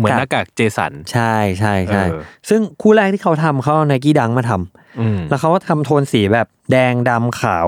[0.00, 7.66] เหมือนหน้ากากเจสัน ใช่ใช่ใช่เออซึ่งคู่แรกที่เขาทำเขาเอา Nike Dunk มาทำอืมแล้วเขาก็ทำโทนสีแบบแดงดำขาว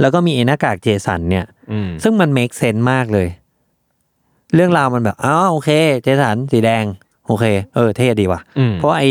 [0.00, 3.28] แล้วก็มีไอ้หน้ากากเจสันเนี่ยอืมซึ่งมัน make sense มากเลย
[4.54, 5.70] เรื่องราวมันแบบอ้าวโอเค
[6.02, 6.84] เจสันสีแดง
[7.26, 9.04] โอเค เออ เท่ดีว่ะอืมเพราะว่าไอ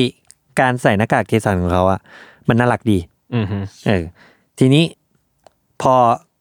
[0.59, 1.99] การใส่หน้ากากเจสันของเขาอะ
[2.47, 2.99] มันน่ารักดี
[3.35, 4.03] อืมฮึเออ
[4.59, 4.83] ทีนี้
[5.81, 5.93] พอ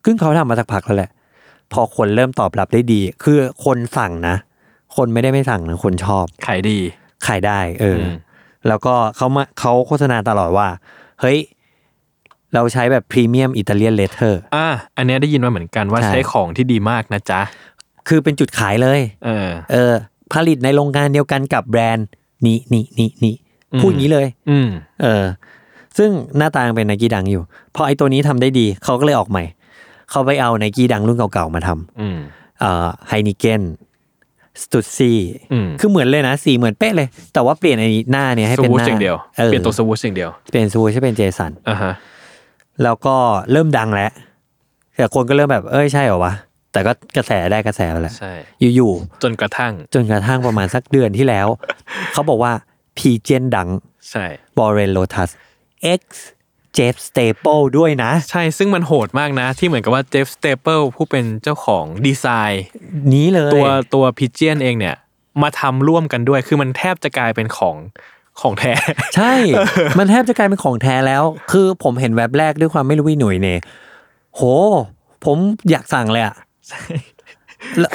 [0.05, 1.11] ซึ่งเขาทำมาสักพักแล้วแหละ
[1.73, 4.37] พอคนเริ่มตอบรับได้ดี คือคนสั่งนะ
[4.97, 6.79] คนไม่ได้ไม่สั่งนะคนชอบ ขายดี
[7.27, 8.17] ขายได้ เอออม
[8.69, 10.69] แล้วก็เขามาเขาโฆษณาตลอดว่า
[11.21, 11.39] เฮ้ย
[12.55, 17.41] เราใช้แบบ premium Italian leather อะอันเนี้ยได้ยินมาเหมือนกันว่าใช่ ใช้ของที่ดีมากนะจ๊ะ
[18.09, 19.93] คือเป็นจุดขายเลย เออ เออ
[20.33, 22.07] ผลิตในโรงงานเดียวกันกับแบรนด์
[22.47, 23.35] นี้นี่นี่นี่
[23.73, 24.69] อืม พูดอย่างนี้เลย อืม
[25.03, 25.25] เออ
[25.99, 27.43] ซึ่งหน้าตายังเป็น Nike Dunk อยู่
[27.75, 29.45] พอไอตัวนี้ทำได้ดี เขาก็เลยออกใหม่
[30.11, 32.19] เขาไปเอา Nike Dunk รุ่นเก่าๆมาทำอืม
[32.61, 33.63] เอ่อ Heineken
[34.63, 35.19] Stussy
[35.53, 41.93] อืมคือเหมือนเลยนะสีเหมือนเป๊ะเลย แต่ว่าเปลี่ยนไอ้หน้าเนี่ยให้เป็นวูชหน้าอย่างเดียวเออเปลี่ยนตัว Swoosh อย่างเดียวเปลี่ยน Swoosh ให้เป็นเจสันอ่าฮะ
[42.83, 43.17] แล้วก็
[43.53, 44.11] เริ่มดังแล้ว
[44.97, 46.33] แต่คนก็เริ่มแบบเอ้ยใช่เหรอวะ
[46.73, 48.33] แต่ก็กระแสได้กระแสไปแล้วใช่
[48.77, 51.47] อยู่จนกระทั่งๆจนกระทั่งประมาณสักเดือนที่แล้ว
[52.13, 52.53] เขาบอกว่า
[52.99, 53.69] Pigeon Dunk
[54.11, 54.25] ใช่
[54.59, 55.31] บอเรนโลทัส
[56.01, 56.03] X
[56.75, 62.65] Jeff Staple ด้วยนะ ใช่ซึ่งมันโหดมากนะ ที่เหมือนกับว่าเจฟสเตเปิลผู้เป็นเจ้าของดีไซน์
[63.15, 64.97] นี้เลยตัวตัว Pigeon เองเนี่ย
[65.43, 67.77] มาทำร่วมกันด้วย คือมันแทบจะกลายเป็นของ
[68.41, 68.73] ของแท้
[69.17, 69.33] ใช่
[69.99, 73.59] มันแทบจะกลายเป็นของแท้แล้ว คือผมเห็นแว็บแรกด้วยความไม่รู้วิหน่วยเนี่ย
[74.35, 74.41] โห
[75.25, 75.37] ผม
[75.71, 76.37] อยากสั่งเลยอะ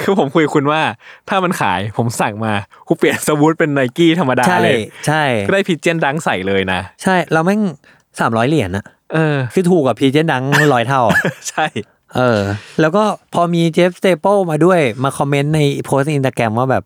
[0.00, 0.82] คือผมคุยกับคุณว่า
[1.28, 2.54] ถ้ามันขายผมสั่งมา
[2.86, 7.60] กูเปลี่ยน Swoosh เป็นไนกี้ธรรมดาใช่เลย ใช่ก็ได้ Pigeon Dunk ใส่เลยนะ ใช่เราแม่ง
[8.20, 10.42] สามร้อยเหรียญอะเออ คือถูกกว่า Pigeon Dunk
[10.74, 11.18] ร้อยเท่าอะ
[11.50, 11.66] ใช่
[12.16, 12.40] เออ
[12.80, 16.84] แล้วก็พอมี Jeff Staple มาด้วยมาคอมเมนต์ในโพสต์อินสตาแกรมว่าแบบ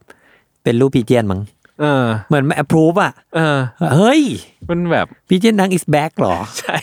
[0.63, 1.41] เป็นรูป Pigeon มั้ง
[1.81, 3.57] เออ เหมือน approve อะเออ
[3.97, 4.23] เฮ้ย
[4.71, 6.77] มันแบบ Pigeon Dunk is back หรอ ใช่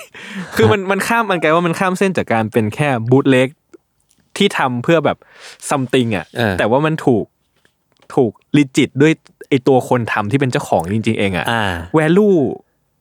[0.56, 3.48] คือมันมันข้ามมันกลายว่ามันข้ามเส้นจากการเป็นแค่ bootleg
[4.38, 5.18] ที่ทำเพื่อแบบ
[5.70, 7.26] something อะเออแต่ว่ามันถูก
[8.16, 9.14] ถูก legit ด้วย
[9.50, 12.30] ไอตัวคนทำที่เป็นเจ้าของจริง ๆ เองอะอ่า value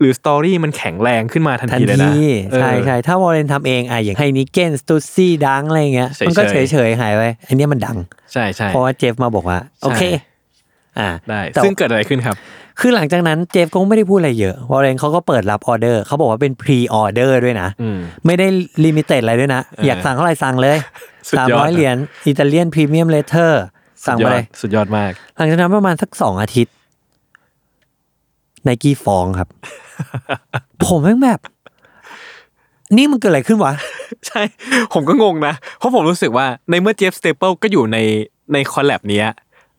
[0.01, 7.97] หรือ story มันแข็งแรงขึ้นมาทันทันทีเลยนะทีเออใช่ใช่ถ้าวอร์เรนทำเองอะอย่าง Heineken Stussy Dunk อะไรเงี้ยเฉยๆมันก็เฉยเฉยๆหายไปอันเนี้ยมันดัง
[8.33, 10.03] ใช่ใช่เพราะว่าเจฟมาบอกว่า โอเค
[10.99, 12.37] อ่าได้แต่ซึ่งเกิดอะไรขึ้นครับ
[12.81, 18.47] คือหลังจากนั้นเจฟก็ไม่ได้พูดอะไรเยอะวอร์เรนเขาก็เปิดรับออเดอร์เขาบอกว่าเป็น pre-order ด้วยนะอืมไม่ได้
[18.85, 20.77] limited อะไรด้วยนะเอออยอากสั่งเท่าไหร่สั่งเลย
[21.29, 23.63] สุดสามยอดร้อยเหรียญ Italian premium leather
[24.07, 26.75] สั่งสุดยไปอเลยสุดยอดมาก หลังจากนั้นประมาณสักสองอาทิตย์
[28.69, 29.49] ไนกี้ฟ้องครับ
[30.85, 31.41] ผมแม่งแบบ
[32.97, 33.73] นี่มันเกิดอะไรขึ้นวะ
[34.27, 34.43] ใช่
[34.93, 37.99] ผมก็งงนะ เพราะผมรู้สึกว่าในเมื่อ Jeff Staple ก็อยู่ใน
[38.53, 39.27] ใน collab เนี้ย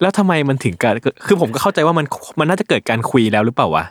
[0.01, 0.93] แล้วทำไมมันถึงเกิด
[1.25, 2.05] คือผมก็เข้าใจว่ามัน
[2.39, 3.85] มันน่าจะเกิดการคุยแล้วหรือเปล่าวะ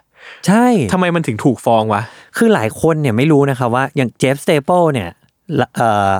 [0.46, 2.02] ใช่ทำไมมันถึงถูกฟ้องวะ
[2.36, 5.10] คือหลายคนเนี่ยไม่รู้นะครับว่าอย่าง Jeff Staple เนี่ย
[5.60, 5.80] ละเอ
[6.10, 6.12] อ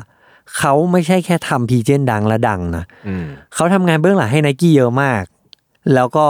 [0.59, 5.23] เขาไม่ใช่แค่ทำ Pigeon Dunk และดังนะอืมเขาทำงานเบื้องหลังให้ไนกี้เยอะมาก
[5.95, 6.27] แล้วก็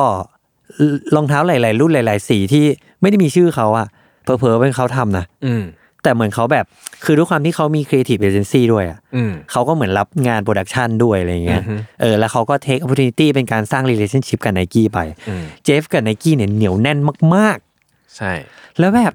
[1.16, 2.64] รองเท้าหลาย ๆ รุ่นหลาย ๆ สีที่
[3.00, 3.86] ไม่ได้มีชื่อเขาอะ
[4.22, 5.62] เผลอๆเป็นเขาทำนะอืม
[6.02, 6.64] แต่เหมือนเขาแบบ
[7.04, 16.98] คือด้วยความที่เขามี creative agency ด้วยอะอืมเขาก็เหมือนรับงาน production ด้วยอะไรเงี้ยอือฮึเออแล้วเขาก็ take opportunity เป็นการสร้าง relationship กับไนกี้ไปอืมเจฟกับไนกี้เนี่ยเหนียวแน่น
[17.36, 17.58] มาก
[18.16, 19.12] ใช่ๆแล้วแบบ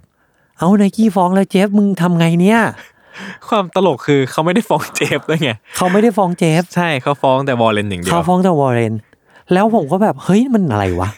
[0.58, 2.60] เอาไนกี้ฟ้องแล้วเจฟมึงทำไงเนี่ย
[3.48, 8.94] ความตลกคือเขาไม่ได้ฟ้องเจฟด้วยไงเขาไม่ได้ฟ้องเจฟใช่เขาฟ้องแต่วอร์เรนอย่างเดียวเขาฟ้องแต่วอร์เรน
[9.54, 11.10] แล้วผมก็แบบเฮ้ยมันอะไรวะ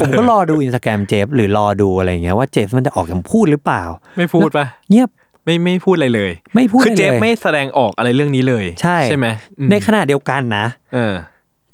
[0.00, 3.82] ผมก็รอดูอินสตาแกรมเจฟหรือรอดูอะไรเงี้ยว่าเจฟมันจะออกคำพูดหรือเปล่า
[4.16, 5.08] ไม่พูดปะเงียบ
[5.44, 9.26] ไม่ไม่พูดอะไรเลย ไม่พูดคืออะไรเจฟเลยไม่แสดงออกอะไรเรื่องนี้เลย ใช่ใช่ไหม
[9.58, 11.14] อืมในขณะเดียวกันนะ เออ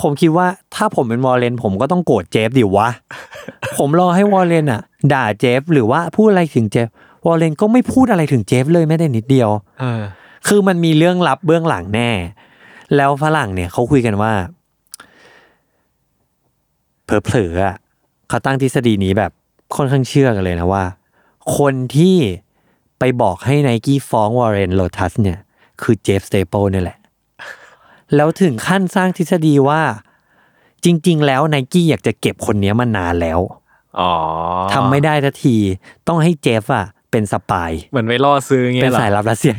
[0.02, 2.88] ผมคิดว่าถ้าผมเป็นวอร์เรนผมก็ต้องโกรธเจฟดิวะ
[3.78, 4.80] ผมรอให้วอร์เรนอะ
[5.12, 6.88] ด่าเจฟหรือว่าพูดอะไรถึงเจฟ
[7.26, 10.02] วอร์เรนก็ไม่พูดอะไรถึงเจฟเลยแม้แต่นิดเดียว เออ
[10.48, 12.10] คือมันมีเรื่องลับเบื้องหลังแน่
[12.96, 14.32] แล้วฝรั่งเนี่ยเขาคุยกันว่า
[17.04, 17.76] เผลอๆอะ
[18.30, 19.32] เขาตั้งทฤษฎีนี้แบบ
[19.74, 20.84] ค่อนข้างเชื่อกันเลยนะว่า
[21.58, 22.16] คนที่
[22.98, 25.38] ไปบอกให้ไนกี้ฟ้องวอร์เรนโลทัสเนี่ย
[25.82, 26.98] คือเจฟสเตเปิลนี่แหละ
[28.16, 29.80] แล้วถึงขั้นสร้างทฤษฎีว่า
[30.84, 33.40] จริง ๆ แล้วไนกี้อยากจะเก็บคนเนี้ยมานานแล้ว
[34.00, 34.12] อ๋อ
[34.72, 35.56] ทำไม่ได้ทันที
[36.08, 39.54] ต้องให้เจฟอะเป็น spy เหมือนไปล่อซื้อเงี้เป็นยเหรอสายลับรัสเซีย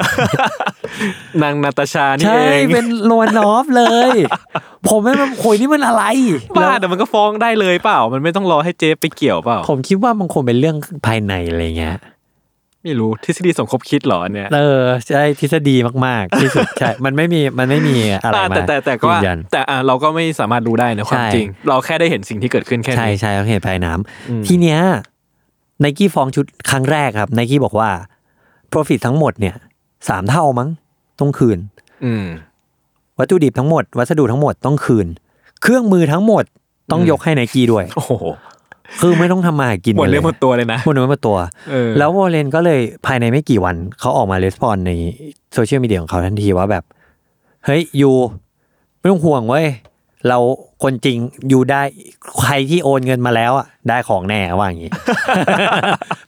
[1.43, 4.11] นางนาตาชานี่ใช่เองเป็นโรนอฟเลย
[4.87, 6.03] ผมไม่มาโอยนี่มันอะไร
[6.57, 10.75] บ้าแล้วแต่มันก็ฟ้องได้เลยเปล่า มันไม่ต้องรอให้เจฟไปเกี่ยวเปล่า ผมคิดว่ามันคงเป็นเรื่อง
[11.07, 11.97] ภายในอะไรเงี้ย
[12.83, 15.75] ไม่รู้ทฤษฎีสมคบคิดเหรออันเนี่ยเออใช่ทฤษฎี
[16.05, 24.79] มากๆที่สุดใช่มันไม่มีมันไม่มีอะไรอ่ามาแต่แต่แต่ก็ยืว่านยันแต่อ่าเราก็ไม่สามารถรู้ได้นะความใช่จริง เราแค่ได้เห็นสิ่งที่เกิดขึ้นแค่ใช่นี้ใช่เขาเห็นภายน้ำอืมทีเนี้ย
[25.81, 27.89] ไนกี้ฟ้องชุดครั้งแรกครับไนกี้บอกว่า
[28.71, 29.55] profit ทั้งหมดเนี่ย
[30.09, 30.69] สามเท่ามั้ง
[31.21, 31.57] ต้องคืน
[32.05, 32.25] อืม
[33.19, 35.07] วัตถุดิบทั้งหมด วัสดุทั้งหมดต้องคืน
[35.61, 36.43] เครื่องมือทั้งหมด
[36.91, 38.13] ต้องอืมยกให้ไนกี้ด้วย โอ้โห
[39.01, 41.37] คือไม่ต้องทำมาหากินหมดกันเรื่องหมดตัวเลยนะหมดเนื้อหมดตัว
[41.71, 44.91] เออแล้ววอลเลนก็เลยภายในไม่กี่วันเขาออกมาレスปอนใน
[45.53, 46.83] โซเชียลมีเดียของเขาทันทีว่าแบบ
[47.65, 48.11] เฮ้ยยู
[48.99, 49.67] ไม่ต้องห่วงเว้ย
[50.27, 50.37] เรา
[50.83, 51.17] คนจริง
[51.49, 51.81] อยู่ได้
[52.39, 54.91] ใครที่โอนเงินมาแล้วอะได้ของแน่ว่าอย่างงี้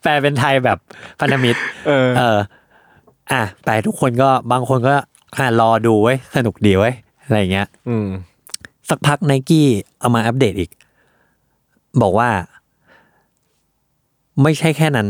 [0.02, 0.78] แปลเป็นไทยแบบ
[1.20, 4.96] พันธมิตรเออเอออะไปทุกคนก็บางคนก็
[5.38, 8.08] อะรอดูไว้ยสนุกดีไว้ยอะไรอย่างเงี้ย อืม
[8.90, 9.68] สักพักไนกี้
[10.00, 10.72] เอามาอัปเดตอีก
[12.02, 12.30] บอกว่า
[14.44, 15.08] ไม่ใช่แค่นั้น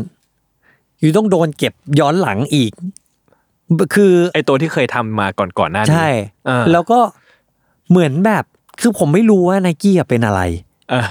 [1.00, 2.72] อยู่ต้องโดนเก็บย้อนหลังอีก
[3.96, 6.10] คือไอตัวที่เคยทำมาก่อนก่อนหน้านี้ใช่
[6.50, 7.00] อ่าแล้วก็
[7.90, 8.44] เหมือนแบบ
[8.82, 10.42] คือผมไม่รู้ว่าไนกี้เป็นอะไร
[10.90, 11.08] เออ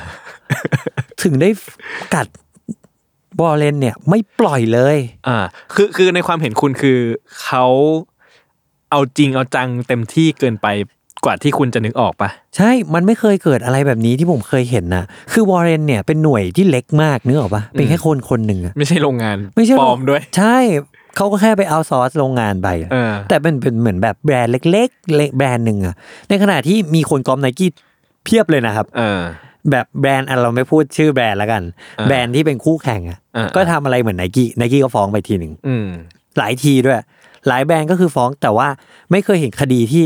[1.23, 1.49] ถึงได้
[2.15, 2.27] กัด
[3.41, 4.97] วอร์เรนเนี่ยไม่ปล่อยเลย
[5.29, 5.39] อ่า
[5.75, 6.99] คือคือในความเห็นคุณคือ
[7.43, 7.67] เขา
[8.91, 10.67] เอาจริงเอาจังเต็มที่เกินไป
[11.25, 20.57] กว่าที่คุณจะนึกออกปะใช่ มันไม่เคยเกิดอะไรแบบนี้ที่ผมเคยเห็นนะคือวอร์เรนเนี่ยเป็นหน่วยที่เล็กมากนึกออกปะเป็นแค่คนคนหนึ่งอะไม่ใช่โรงงานไม่ใช่ปลอมด้วย ใช่
[21.17, 25.95] เขาก็แค่ไปเอา source โรงงานไปอะเออแต่เป็นเป็นเหมือนแบบแบรนด์เล็กๆเล็กแบรนด์หนึ่งอะ
[26.29, 27.71] ในขณะที่มีคนก๊อปไนกี้
[28.25, 29.21] เพียบเลยนะครับเออ
[29.71, 31.63] แบบแบรนด์อันเราไม่พูดชื่อแบรนด์แล้วกัน
[31.99, 35.87] อ่าแบรนด์ที่เป็นคู่แข่งอะอ่าก็ทำอะไรเหมือนไนกี้ไนกี้ก็ฟ้องไปทีหนึ่งอืม
[36.39, 37.01] หลายทีด้วย
[37.49, 38.69] หลายแบรนด์ก็คือฟ้องแต่ว่า
[39.11, 40.05] ไม่เคยเห็นคดีที่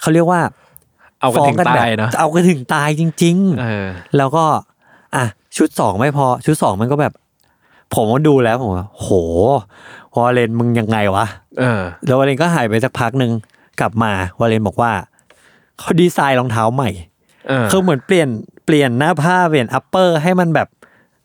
[0.00, 0.40] เขาเรียกว่า
[1.20, 4.44] เอากันฟ้ถึงแบบตายเนาะเอากันถึงตายจริงๆเออแล้วก็
[5.14, 5.24] อะ
[5.56, 7.12] ชุดสองไม่พอชุดสองมันก็แบบ
[7.94, 9.06] ผมก็ดูแล้วผมว่าโห
[10.14, 11.26] วอร์เรนมึงยังไงวะ
[11.58, 13.32] เออแล้ววอลเลนก็หายไปสักพักหนึ่ง
[13.80, 14.92] กลับมาวอลเลนบอกว่า
[15.78, 17.09] เขาดีไซน์รองเท้าใหม่เออ
[17.70, 18.28] คือเหมือนเปลี่ยน
[18.66, 20.68] เปลี่ยนหน้าผ้าเปลี่ยนอัปเปอร์ให้มันแบบ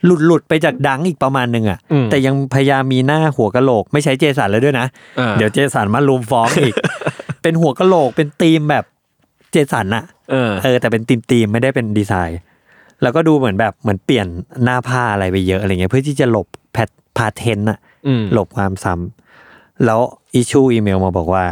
[0.05, 4.87] หลุดหลุดไปจากดังอีกประมาณหนึ่งอะอืมแต่ยังพยายามมีหน้าหัวกะโหลก ไม่ใช้เจสันแล้วด้วยนะ
[5.19, 6.75] ออเดี๋ยวเจสันมาลุมฟ้องอีก
[7.41, 8.85] เป็นหัวกะโหลกเป็นธีมแบบ
[9.51, 12.39] เจสันอะเออเออแต่เป็นตีมตีมๆไม่ได้เป็นดีไซน์
[13.01, 14.27] แล้วก็ดูเหมือนแบบเหมือนเปลี่ยน
[14.63, 19.99] หน้าผ้าอะไรไปเยอะอะไรเงี้ยเพื่อที่จะหลบแพทพาเทนอะอืมหลบความซ้ำแล้ว
[20.33, 21.43] อิชูอีเมลมาบอกว่า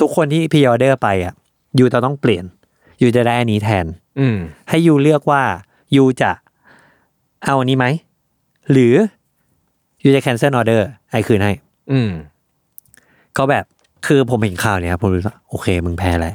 [0.00, 1.34] ทุกคนที่พ r ออเดอร์ไปอะ
[1.78, 2.44] ยูจะต้องเปลี่ยน
[3.02, 3.86] ยูจะได้อันนี้แทน
[4.20, 4.36] อืม
[4.68, 5.42] ให้ยูเลือกว่า
[5.96, 6.32] ยูจะ
[7.44, 7.86] เอาอันนี้ไหม
[8.72, 8.94] หรือ
[10.02, 11.52] ยูจะ cancel order ไอ้คืนให้
[11.92, 12.10] อืม
[13.38, 13.64] ก็แบบ
[14.06, 16.34] คือผมเห็นข่าวเนี่ยครับผมรู้สึกว่าโอเค มึงแพ้แหละ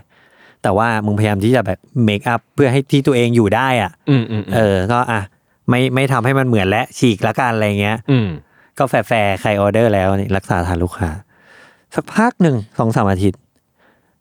[0.64, 5.22] แต่ว่ามึงพยายามที่จะแบบเมคอัพเพื่อให้ที่ตัวเองอยู่ได้อะอืมอืมเออ ก็อะ
[5.70, 8.28] ไม่ไม่ทำให้มันเหมือนและฉีกละกันอะไรเงี้ย อืม
[8.78, 11.10] ก็แฟร์ๆใครออเดอร์แล้วนี่รักษาฐานลูกค้า
[11.96, 13.40] สักพักหนึ่งสองสามอาทิตย์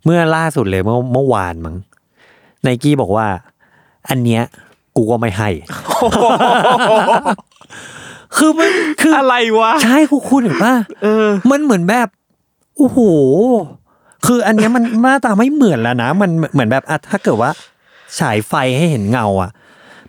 [0.05, 1.77] เมื่อล่าสุดเลยเมื่อเมื่อวานมั้ง
[2.63, 3.27] ไนกี้บอกว่า
[4.09, 4.43] อันเนี้ย
[4.97, 5.49] กูก็ไม่ให้
[8.37, 12.09] คือมันคืออะไรวะ ใช่คุณคุณเห็นป่ะเออมันเหมือนแบบ
[12.77, 12.99] โอ้โห
[14.27, 17.51] คืออันเนี้ยมันหน้าตาไม่เหมือนแล้วนะ มันเหมือนแบบอะถ้าเกิดว่า
[18.19, 19.51] ฉายไฟให้เห็นเงา อะ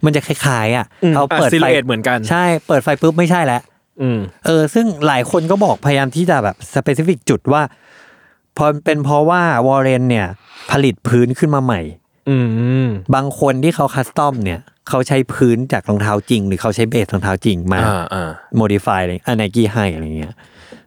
[0.03, 3.61] มันจะคล้ายๆ อะอืมเขาเปิดอะไฟ silhouette เหมือนกันใช่ เปิดไฟปุ๊บไม่ใช่แล้ว
[4.01, 7.61] อืมเออ ซึ่งหลายคนก็บอกพยายามที่จะแบบ specific จุดว่า
[8.57, 10.27] พอเป็นเพราะว่าวอร์เรนเนี่ย
[10.71, 12.06] ผลิตพื้นขึ้นมาใหม่อืม
[13.15, 14.59] บางคนที่เขา custom เนี่ย
[14.89, 20.33] เขาใช้พื้นจากรองเท้าจริง หรือเขาใช้ base รองเท้าจริงมาอ่าอ่า modify อะไรอันไนกี้ให้อะไรเงี้ย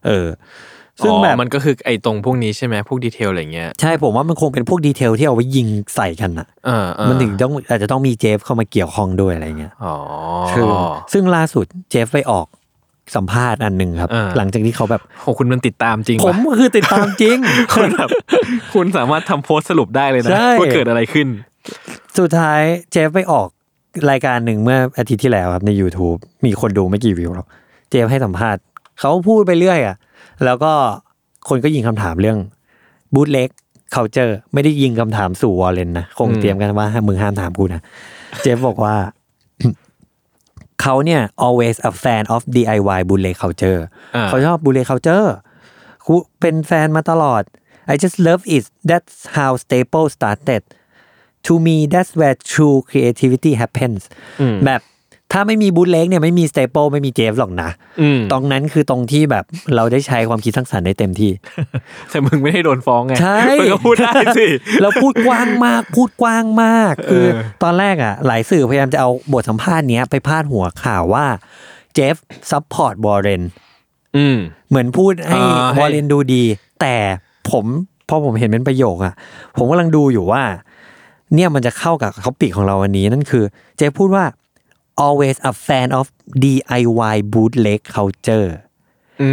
[0.07, 0.29] เออ
[1.05, 9.95] ซึ่งอ๋อแบบมันก็คือไอ้ตรงพวกนี้ใช่ไหมพวก detail อะไรเงี้ย ใช่ผมว่ามันคงเป็นพวก detail ที่เอาไว้ยิงใส่กันอะเออเออมันถึงต้องอาจจะต้องมีเจฟเข้ามาเกี่ยวข้องด้วยอะไรเงี้ย อ๋อ
[10.53, 10.71] คือ
[11.13, 12.47] ซึ่งล่าสุดเจฟไปออก
[13.17, 17.37] สัมภาษณ์อันหนึ่งครับอ่าหลังจากที่เขาแบบโหคุณมันติดตามจริงผมว่ะก็คือติดตามจริง
[17.75, 18.09] คุณแบบ
[18.75, 21.29] คุณสามารถทำโพสต์สรุปได้เลยนะใช่ว่าเกิดอะไรขึ้น
[22.19, 22.61] สุดท้าย
[22.93, 23.49] เจฟไปออก
[24.11, 27.47] รายการหนึ่งเมื่ออาทิตย์ที่แล้วครับใน YouTube มีคนดูไม่กี่วิวหรอก
[27.91, 28.61] เจฟให้สัมภาษณ์
[29.01, 29.97] เขาพูดไปเรื่อยอะ
[30.45, 30.73] แล้วก็
[31.49, 32.39] คนก็ยิงคำถามเรื่อง
[33.15, 33.49] บูธเล็ก
[33.93, 37.83] เขาเจอไม่ได้ยิงคำถามสู่วอลเลนนะคงอืมเตรียมกันว่ามึงห้ามถามกูนะ
[38.43, 38.95] เจฟบอกว่า
[40.81, 43.81] เขาเนี่ย always a fan of DIY bootleg culture
[44.17, 45.27] อ่าเขาชอบ bootleg culture
[46.07, 47.43] กูเป็นแฟนมาตลอด
[47.93, 50.63] I just love it that's how staple started
[51.47, 54.01] to me that's where true creativity happens
[54.41, 54.81] อืมแบบ
[55.33, 59.45] ถ้าไม่มีบูทเล็กเนี่ยไม่มีสเตเปิลไม่มีเจฟหรอกนะอืมตรงนั้นคือตรงที่แบบ
[59.77, 61.31] เราได้ใช้ความคิดสร้างสรรค์ได้เต็มที่
[62.11, 64.47] แต่มึงไม่ได้โดนฟ้องไงใช่มึงก็พูดได้สิ
[64.83, 71.27] เราพูดกว้างมากพูดกว้างมาก คือเออตอนแรกอะ หลายสื่อพยายามจะเอาบทสัมภาษณ์เนี้ยไปพาดหัวข่าวว่า
[71.95, 72.17] เจฟ
[72.51, 73.43] support วอร์เรน
[74.17, 74.39] อืม
[74.69, 76.45] เหมือนพูดให้อ่าให้วอร์เรนดูดี
[76.81, 76.95] แต่
[77.51, 77.65] ผม
[78.09, 79.15] พอผมเห็นเป็นประโยคอะ
[79.57, 80.43] ผมกำลังดูอยู่ว่า
[81.35, 83.45] เนี่ยมันจะเข้ากับ topic ของเราวันนี้นั่นคือ
[83.77, 84.25] เจฟพูดว่า
[85.07, 86.07] always a fan of
[86.45, 88.49] DIY bootleg culture
[89.23, 89.31] อื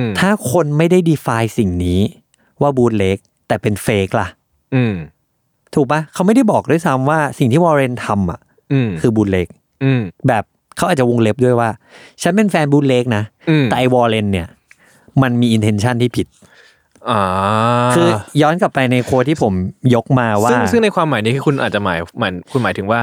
[0.00, 2.00] มถ้าคนไม่ได้ define สิ่งนี้
[2.62, 4.28] ว่า bootleg แต่เป็น fake ล่ะ
[4.74, 4.94] อืม
[5.74, 8.40] ถูกปะเขาไม่ได้บอกด้วยซ้ำว่าสิ่งที่วอร์เรนทำอะ
[8.72, 9.46] อืมคือ bootleg
[9.84, 10.44] อืมแบบ
[10.76, 11.70] เขาอาจจะวงเล็บด้วยว่า
[12.22, 14.48] ฉันเป็นแฟน bootleg นะอืมแต่ไอ้วอร์เรนเนี่ย
[15.22, 16.26] มันมี intention ที่ผิด
[17.10, 17.20] อ่า
[17.94, 18.08] คือ
[18.42, 19.52] ย้อนกลับไปใน quote ที่ผม
[19.94, 23.00] ยกมาว่า ซึ่งซึ่งในความหมายนี้คือคุณอาจจะหมายหมายคุณหมายถึงว่า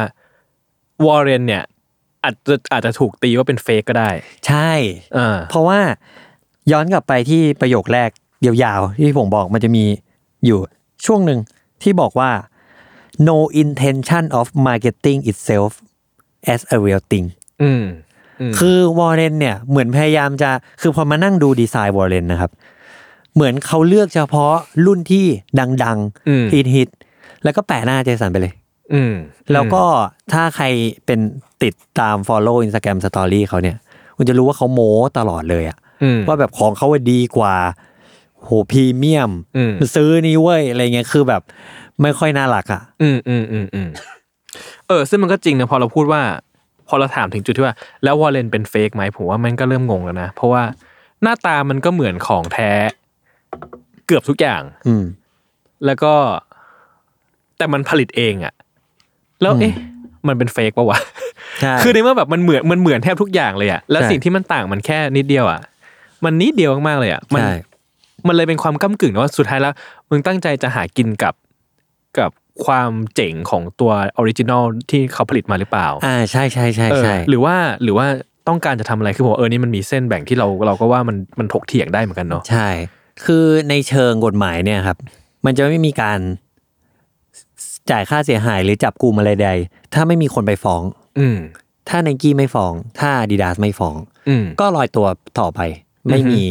[1.05, 1.63] วอร์เรนเนี่ย
[2.23, 4.09] อาจจะอาจจะถูกตีว่าเป็น fake ก็ได้
[4.47, 4.71] ใช่
[5.17, 5.79] อ่าเพราะว่า
[6.71, 8.09] ย้อนกลับไปที่ประโยคแรก
[8.45, 9.85] ยาวๆที่ผมบอกมันจะมี
[10.45, 10.59] อยู่
[11.05, 11.39] ช่วงหนึ่ง
[11.83, 12.31] ที่บอกว่า
[13.29, 15.71] no intention of marketing itself
[16.53, 17.27] as a real thing
[17.63, 17.83] อืม
[18.41, 20.49] อืมคือวอร์เรนเนี่ยเหมือนพยายามจะ
[20.81, 22.51] คือพอมานั่งดูดีไซน์วอร์เรนนะครับ
[23.33, 24.53] เหมือนเขาเลือกเฉพาะ
[24.85, 25.25] รุ่นที่
[25.59, 25.97] ดัง
[26.29, 28.53] อืมๆฮิตฮิตๆแล้วก็แปะหน้าเจสันไปเลย
[28.93, 29.13] อืม
[29.53, 29.83] แล้วก็
[30.33, 30.65] ถ้าใคร
[31.05, 31.19] เป็น
[31.63, 33.77] ติดตาม Follow Instagram Story เขาเนี่ย
[34.17, 37.55] คุณจะรู้ว่าเขาโม้ตลอดเลยอะอืมว่าแบบของเขาว่าดีกว่า
[38.43, 41.41] โหพรีเมียมอืมซื้อนี่เว้ยอะไรเงี้ยคือแบบ
[42.01, 43.89] ไม่ค่อยน่ารักอะอืมอืมอืมอืม
[44.87, 46.21] เออ ซึ่งมันก็จริงนะพอเราพูดว่า
[46.87, 50.63] พอเราถามถึงจุดที่ว่า แล้ววอลเลนเป็นเฟกไหมผมว่ามันก็เริ่มงงแล้วนะ เพราะว่า
[51.23, 52.71] หน้าตามันก็เหมือนของแท้
[54.07, 55.03] เกือบทุกอย่าง อืม
[55.85, 56.13] แล้วก็
[57.57, 58.53] แต่มันผลิตเองอะ
[59.41, 59.73] แล้วเอ๊ะ
[60.27, 60.99] มันเป็น fake ปะวะ
[61.61, 65.59] ใช่คือในเมื่อแบบมันเหมือนมันเหมือนแทบทุกอย่างเลยอะแล้วใช่สิ่งที่มันต่างมันแค่นิดเดียวอะ
[66.25, 67.53] มันนิดเดียวมากๆเลยอะมัใช่
[68.27, 69.73] มันเลยเป็นความก้ำกึ่งนะว่าสุดท้ายแล้ว
[70.09, 71.33] มึงตั้งใจจะหากินกับ
[72.19, 72.31] กับ
[72.65, 78.07] ความเจ๋งของตัว original ที่เขาผลิตมาหรือเปล่า อ่าใช่ใช่ใช่เออใช่หรือว่าหรือว่า
[78.47, 82.67] ต้องการจะทำอะไรคือบอกว่าเออนี่มันมีเส้นแบ่งที่เราเราก็ว่ามันมันถกเถียงได้เหมือนกันเนาะใช่
[83.25, 84.97] คือในเชิงกฎหมายเนี่ยครับ
[85.45, 86.19] มันจะไม่มีการ
[87.91, 89.49] จ่ายค่าเสียหายหรือจับกลุ่มอะไรใด
[89.93, 90.81] ถ้าไม่มีคนไปฟ้อง
[91.19, 91.37] อืม
[91.89, 93.97] ถ้าไนกี้ไม่ฟ้อง ถ้าดีดาสไม่ฟ้อง
[94.29, 95.07] อืม ก็ลอยตัว
[95.39, 95.59] ต่อไป
[96.11, 96.41] ไม่มี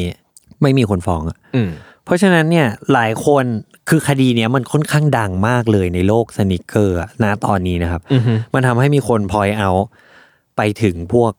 [0.63, 1.71] ไม่มีคนฟ้องอะอืม
[2.05, 3.45] เพราะฉะนั้นเนี่ยหลายคน
[3.89, 9.71] คือคดีเนี้ยมันค่อนข้างดังมากเลยในโลกสนิเกอร์อะนะตอนนี้นะครับ อือฮึ มันทำให้มีคนพอยเอา
[10.57, 11.33] ไปถึงพวก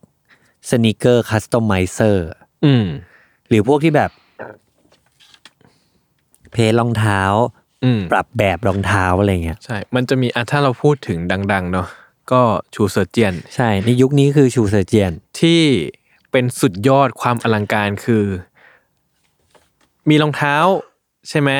[0.70, 2.28] sneaker customizer
[2.64, 2.86] อืม
[3.48, 4.10] หรือพวกที่แบบ
[6.52, 7.59] เพลรองเท้าอืม
[8.12, 11.18] ปรับแบบรองเท้าอะไรเงี้ยใช่ มันจะมีอะถ้าเราพูดถึง
[11.52, 11.88] ดัง ๆ เนาะ
[12.32, 12.42] ก็
[12.74, 15.62] Shoe Surgeon ใช่ในยุคนี้คือ Shoe Surgeon ที่
[16.32, 18.24] เป็นสุดยอดความอลังการคือ
[20.08, 20.56] มีรองเท้า
[21.28, 21.50] ใช่ไหม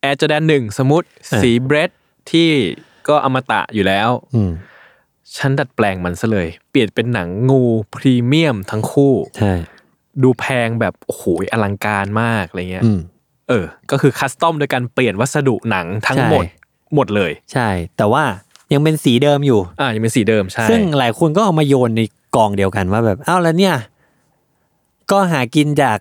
[0.00, 1.90] Air Jordan หนึ่งสมมติเออสี Bred
[2.30, 2.48] ที่
[3.08, 4.50] ก็อมตะอยู่แล้วอืม
[5.36, 7.62] ฉันดัดแปลงมันซะเลย เปลี่ยนเป็นหนังงู
[7.94, 9.52] พรีเมียมทั้งคู่ ใช่
[10.22, 13.00] ดูแพงแบบโอ้โหอลังการมากอะไรเงี้ยอืม
[13.48, 18.24] เออ ก็คือคัสตอมโดยการเปลี่ยนวัสดุหนังทั้งหมดใช่หมดเลย ใช่ แต่ว่า
[18.72, 22.02] ยังเป็นสีเดิมอยู่ อ่ายังเป็นสีเดิมใช่ ซึ่งหลายคนก็เอามาโยนใน
[22.36, 23.76] กองเดียวกันว่าแบบอ้าวแล้วเนี่ย
[25.10, 25.98] ก็หากินจาก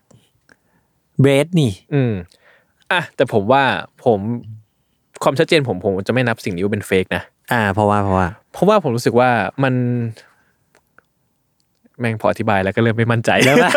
[1.19, 2.13] เบรดนี่ อืม
[2.91, 3.63] อะแต่ผมว่า
[4.05, 4.19] ผม
[5.23, 9.29] ความชัดเจนผมผมจะไม่นับสิ่งนี้ว่าเป็น fake นะ อ่า เพราะว่าเพราะว่า เพราะว่าผมรู้สึกว่า
[9.63, 9.73] มัน
[11.99, 13.71] แม่งพออธิบายแล้วก็เริ่มไม่มั่นใจแล้วว่า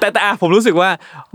[0.00, 0.90] แต่แต่อะผมรู้สึกว่า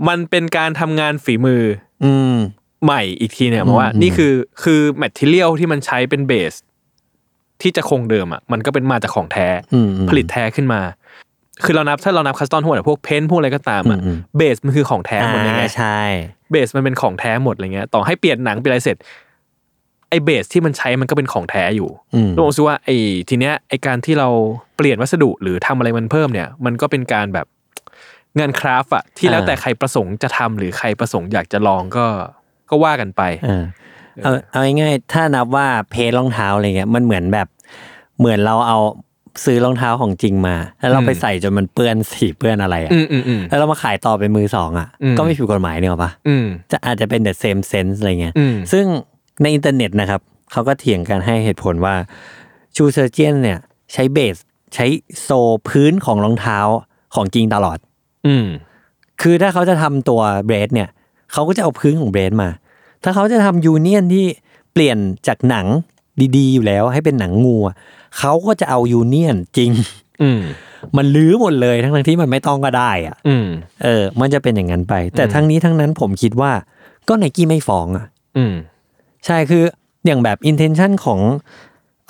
[0.08, 1.62] มันเป็นการทำงานฝีมือ
[2.04, 2.36] อืม
[2.84, 6.54] ใหม่อีกทีเนี่ยเพราะว่าอืมนี่คือคือ material ที่มันใช้เป็น base
[7.62, 10.80] ที่จะคงเดิมอะมันก็เป็นมาจากของแท้อืมอืมผลิตแท้ขึ้นมา
[11.64, 16.00] คือเรานับถ้าเรานับคัสตอมทั้งหมดอะพวกเพ้นท์พวกอะไรก็ตามอะอืมอืมเบสมันคือของแท้หมดเลยไงอ่าใช่
[16.50, 18.96] เบสมันเป็นของแท้หมดอะไรเงี้ยต่อให้เปลี่ยนหนังเปลี่ยนอะไรเสร็จ
[20.10, 22.96] ไอ้เบสที่มันใช้มันก็เป็นของแท้อยู่อืมแล้วผมรู้สึกว่าไอ้
[23.28, 24.28] ทีเนี้ยไอ้การที่เรา
[24.76, 27.46] เปลี่ยนวัสดุหรือทำอะไรมันเพิ่มเนี่ย มันก็เป็นการแบบ
[28.38, 32.06] งานคราฟต์อะที่แล้วแต่ใครประสงค์จะทำหรือใครประสงค์อยากจะลองก็
[32.70, 33.64] ก็ว่ากันไปอ่า
[34.22, 37.48] เอาเอาง่ายๆถ้านับว่าเพจรองเท้าอะไรเงี้ยมันเหมือนแบบ
[38.18, 38.78] เหมือนเราเอา
[39.44, 48.86] ซื้อรองเท้าของจริงมา แล้วเราไปอืมใส่จนมันเปื้อนสีเปื้อนอะไรอะอืมอืมอืมแล้วเรามาขายต่อเป็นมือสองอะอืมก็ไม่ผิดกฎหมายเนี่ยหรอปะอืมจะอาจจะเป็น the same sense อะไรเงี้ยอืมซึ่ง
[49.42, 50.20] ในอินเทอร์เน็ตนะครับ
[50.52, 51.94] เขาก็เถียงกันให้เหตุผลว่า
[52.76, 53.58] Shoe Surgeon เนี่ย
[53.92, 54.36] ใช้ base
[54.74, 54.86] ใช้
[55.22, 55.28] sole
[55.68, 56.58] พื้นของรองเท้า
[57.14, 57.78] ของจริงตลอด
[58.26, 58.46] อืม
[59.20, 60.88] คือถ้าเขาจะทำตัว Bred เนี่ย
[61.32, 62.48] เขาก็จะเอาพื้นของ Bred มา
[63.04, 64.24] ถ้าเขาจะทำ Union ที่
[64.72, 65.66] เปลี่ยนจากหนัง
[66.36, 67.76] ดีๆ อยู่แล้วให้เป็นหนังงูอะ
[68.18, 69.70] เขาก็จะเอา Union จริง
[70.22, 70.40] อืม
[70.96, 73.46] มันรื้อหมดเลยทั้งๆที่มันไม่ต้องก็ได้อะ อืม
[73.82, 76.52] เออ มันจะเป็นอย่างนั้นไป แต่ทั้งนี้ทั้งนั้นผมคิดว่า
[77.08, 78.54] ก็ไนกี้ไม่ฟ้องอะ อืม
[79.26, 79.64] ใช่คือ
[80.06, 81.20] อย่างแบบ intention ของ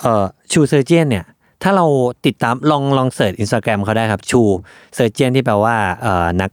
[0.01, 1.25] เอ่อ Shoe Surgeon เนี่ย
[1.63, 1.85] ถ้าเรา
[2.25, 6.49] ติดตามลองลอง search อินสตาแกรมเขาได้ครับ Shoe Surgeon ที่แปลว่าเอ่อนัก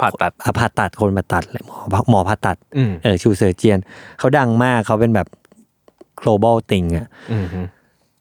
[0.00, 1.44] ผ่าตัดอะผ่าตัดคนผ่าตัด
[1.90, 3.78] หมอหมอผ่าตัดอืมเออ Shoe Surgeon
[4.18, 5.28] เขาดังมากเขาเป็นแบบ
[6.20, 7.60] global thing อะอืมฮึ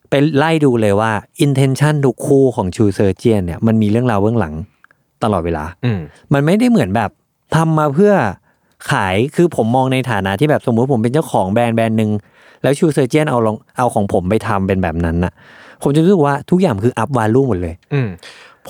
[0.10, 1.12] ไปไล่ดูเลยว่า
[1.46, 4.54] intention ทุกคู่ของ Shoe Surgeon เนี่ยมันมีเรื่องราวเบื้องหลัง
[5.24, 6.00] ตลอดเวลาอืม
[6.34, 7.12] มันไม่ได้เหมือนแบบ
[7.56, 8.14] ทำมาเพื่อ
[8.91, 12.11] ขายคือผมมองในฐานะที่แบบสมมุติผมเป็นเจ้าของแบรนด์แบรนด์หนึ่ง
[12.63, 15.34] แล้ว Shoe Surgeon เอาลองเอาของผมไปทำเป็นแบบนั้นน่ะ
[15.84, 18.09] ผมจะรู้สึกว่าทุกอย่างคือ up value หมดเลย อืม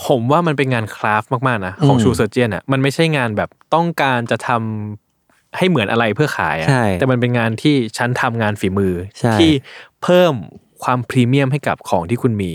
[0.05, 9.51] ผมว่ามันเป็นงาน craft มากๆนะของอืม Shoe Surgeon อะมันไม่ใช่งานแบบต้องการจะทำให้เหมือนอะไรเพื่อขายอะใช่แต่มันเป็นงานที่ฉันทำงานฝีมือใช่ที่
[10.03, 10.33] เพิ่ม
[10.83, 12.53] ความพรีเมียมให้กับของที่คุณมี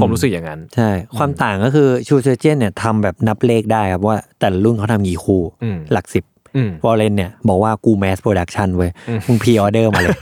[0.00, 6.39] ผมรู้สึกอย่างนั้น ใช่ ความต่างก็คือ Shoe Surgeon เนี่ยทำแบบนับเลขได้ครับว่าแต่ละรุ่นเขาทำกี่คู่อืมหลักสิบอืม
[6.84, 10.16] Warren เนี่ยบอกว่ากู mass production เว้ยอืมมึง pre-order มาเลย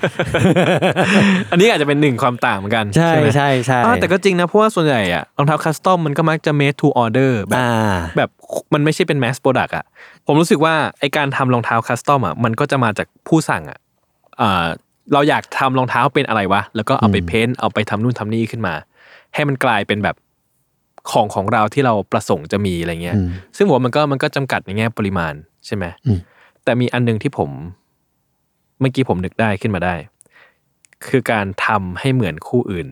[1.51, 7.71] อันนี้อาจจะเป็นหนึ่งความต่างเหมือนกัน ใช่ไหมใช่ใช่อ่าแต่ก็จริงนะ เพราะว่าส่วนใหญ่อะรองเท้าคัสตอมมันก็มักจะ made to order แบบอ่า
[8.17, 8.31] แบบ
[8.75, 9.85] มันไม่ใช่เป็น mass product อะ
[10.27, 13.79] ผมรู้สึกว่าไอการทำรองเท้าคัสตอมอะมันก็จะมาจากผู้สั่งอะ
[14.41, 14.67] อ่า
[15.13, 18.75] เราอยากทำรองเท้าเป็นอะไรวะ แล้วก็เอาไปเพ้นท์เอาไปทำนู่นทำนี่ขึ้นมา
[19.35, 20.17] ให้มันกลายเป็นแบบ
[21.11, 25.35] ของของเราที่เราประสงค์จะมีอะไรเงี้ยอืมซึ่งผมว่ามันก็มันก็จำกัดในแง่ปริมาณ
[25.69, 26.19] ใช่ไหมอืม
[26.65, 27.51] แต่มีอันหนึงที่ผม
[28.81, 29.95] เมื่อกี้ผมนึกได้ขึ้นมาได้
[31.09, 32.89] คือการทำให้เหมือนคู่อื่น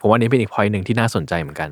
[0.00, 1.70] ผมว่านี้เป็นอีกพอยหนึ่งที่น่าสนใจเหมือนกัน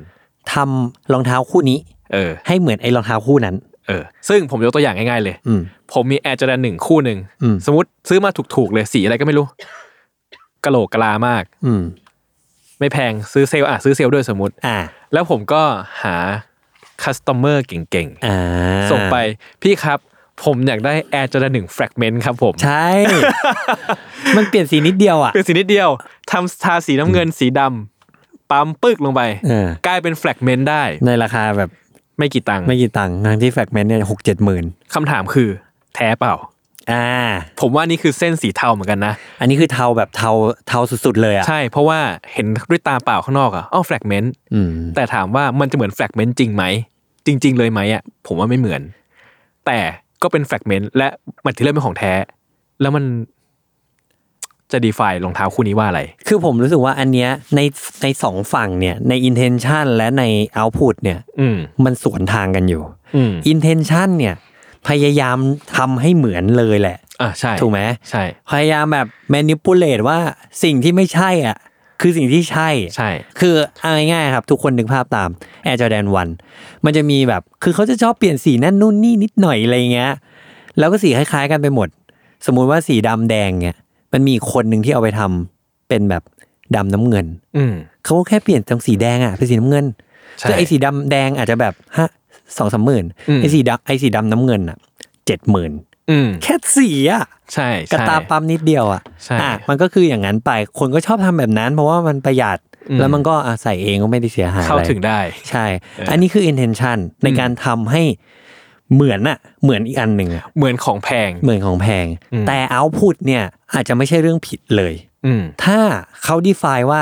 [0.53, 1.77] ทำรองเท้าคู่นี้
[2.13, 3.55] เออ ให้เหมือนไอ้รองเท้าคู่นั้น
[3.87, 5.61] เออ ซึ่งผมยกตัวอย่างง่ายๆเลยอืม
[5.93, 9.45] ผมมีแอร์จอแดนหนึ่งคู่หนึ่งอืมสมมติซื้อมาถูกๆเลยสีอะไรก็ไม่รู้
[10.65, 11.83] กะโหลกกะลามาก อืม
[12.79, 14.77] ไม่แพงซื้อเซลล์อะซื้อเซลล์ด้วยสมมติอ่า
[15.13, 15.61] แล้วผมก็
[16.03, 16.15] หา
[17.03, 19.17] customer เก่งอ่าๆส่งไป
[19.61, 19.99] พี่ครับ
[20.43, 22.87] ผมอยากได้ Air Jordan หนึ่ง Fragment ครับผม ใช่
[24.37, 25.89] มันเปลี่ยนสีนิดเดียวอะ เป็นสีนิดเดียว
[26.31, 31.69] ทำทาสีน้ำเงินสีดำปั๊มปึกลงไปเออกลายเป็น Fragment ได้ ในราคาแบบ
[32.17, 35.49] ไม่กี่ตังค์ไม่กี่ตังค์ทั้งที่แฟกเมนต์เนี่ยหกเจ็ดหมื่นคำถามคือ
[35.95, 36.33] แท้เปล่า
[36.91, 37.05] อ่า
[37.61, 40.31] ผมว่านี่คือเส้นสีเทาเหมือนกันนะ อันนี้คือเทาแบบเทา
[40.67, 41.99] เทาสุดๆเลยอะใช่เพราะว่า
[42.33, 46.63] เห็นด้วยตาเปล่าข้างนอกอะอ้อแฟกเมนต์อืมแต่ถามว่ามันจะเหมือนแฟกเมนต์จริงไหม
[47.25, 48.81] จริง ๆ เลยไหมอะผมว่าไม่เหมือน
[49.65, 49.79] แต่
[50.21, 51.07] ก็เป็นแฟกเมนต์และ
[51.45, 52.13] มันที่เริ่มเป็นของแท้
[52.81, 53.03] แล้วมัน
[54.71, 57.59] จะดีไฟรองเท้าคู่นี้ว่าอะไร คือผมรู้สึกว่าอันเนี้ยใน
[58.03, 60.23] ในสองฝั่งเนี่ยใน intention และใน
[60.57, 62.83] output เนี่ยอืมมันสวนทางกันอยู่
[63.15, 64.35] อืม intention เนี่ย
[64.87, 65.37] พยายาม
[65.77, 70.19] ทำให้เหมือนเลยแหละอะใช่ถูกไหมใช่ พยายามแบบ manipulate ว่า
[70.63, 71.57] สิ่งที่ไม่ใช่อะ
[72.01, 73.09] คือสิ่งที่ใช่ใช่
[73.39, 75.29] คือเอาง่ายๆครับ ทุกคนนึกภาพตาม
[75.65, 76.05] Air Jordan
[76.45, 80.11] 1มันจะมีแบบคือเขาจะชอบเปลี่ยนสีนั่นนู่นนี่นิดหน่อยอะไรเงี้ย
[80.77, 81.89] แล้วก็สีคล้ายๆกันไปหมด
[82.45, 83.77] สมมุติว่าสีดำแดงเนี่ย
[84.13, 86.23] มันมีคนหนึ่งที่เอาไปทำเป็นแบบ
[86.75, 87.25] ดำน้ำเงิน
[87.57, 87.73] อืม
[88.03, 89.85] เขาก็แค่เปลี่ยนจากสีแดงอะเป็นสีน้ำเงิน
[90.39, 92.05] ใช่คือไอ้สีดำแดงอาจจะแบบห้า
[92.57, 94.77] สองสามหมื่นอืมไอ้สีดำไอ้สีดำน้ำเงินอะ
[95.25, 95.71] เจ็ดหมื่น
[96.09, 105.19] อืมแค่สีอะใช่กระใช่ตาปั๊มนิดเดียวอะใช่อะมันก็คืออย่างนั้นไปคนก็ชอบทำแบบนั้น เพราะว่ามันประหยัดอืมแล้วมันก็อะใส่เองก็ไม่ได้เสียหายเข้าอะไรถึงได้
[105.49, 105.65] ใช่
[105.97, 108.03] เอออัอันนี้คือ intention ในการทำให้
[108.93, 113.43] เหมือนอะเหมือนอีกอันหนึ่งอะเหมือนของแพงเหมือนของแพงอืมแต่ output เนี่ย
[113.73, 114.93] อาจจะไม่ใช่เรื่องผิดเลย
[115.25, 115.79] อืมถ้า
[116.23, 117.01] เขา define ว่า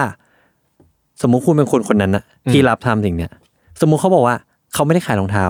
[1.21, 3.31] สมมุติคุณเป็นคนคนนั้นนะอืมที่รับทำสิ่งเนี้ย
[3.81, 4.35] สมมุติเขาบอกว่า
[4.74, 5.45] เขาไม่ได้ขายรองเท้า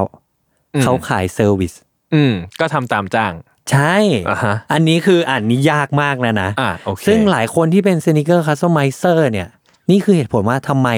[0.76, 1.74] อืมเขาขาย service
[2.14, 3.34] อืม ก็ทำตามจ้าง
[3.72, 3.96] ใช่
[4.30, 9.48] อ่าฮะอันนี้คืออันนี้ยากมากนะนะ อ่าโอเค ซึ่งหลายคนที่เป็น sneaker customizer เนี่ย
[9.92, 10.90] นี่คือเหตุผลว่าทำไม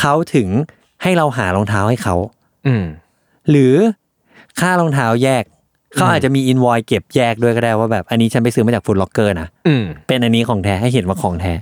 [0.00, 0.48] เขาถึง
[1.02, 2.16] ให้เราหารองเท้าให้เขา
[2.66, 2.84] อืม
[3.50, 3.74] หรือ
[4.60, 5.44] ค่ารองเท้าแยก
[5.94, 11.52] เขาอาจจะมีอินวอยเก็บแยกด้วยก็ได้ว่าแบบอันนี้ฉันไปซื้อมาจาก Foot Locker นะอืมเป็นอันนี้ของแท้ให้เห็นว่าของแท้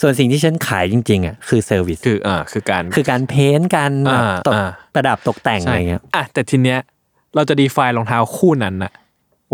[0.00, 6.78] ส่วนสิ่งที่ฉันขายจริงๆอะคือเซอร์วิสคืออ่าคือการคือการเพ้นท์การแบบอ่าตกอ่าประดับตกแต่งอะไรเงี้ยอะแต่ทีเนี้ย
[7.34, 8.92] เราจะดีไฟรองเท้าคู่นั้นนะ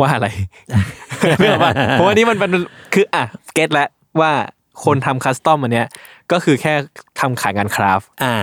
[0.01, 0.28] ว่าอะไร
[1.39, 2.51] เรื่องว่าเพราะว่านี่มันเป็น
[2.95, 3.24] คืออะ
[3.55, 3.89] เก็ตแล้ว
[4.20, 4.33] ว่า
[4.85, 5.87] คนทำคัสตอมอันเนี้ย
[6.33, 6.74] ก็คือแค่
[7.20, 8.37] ทำขายงานคราฟต์อ่า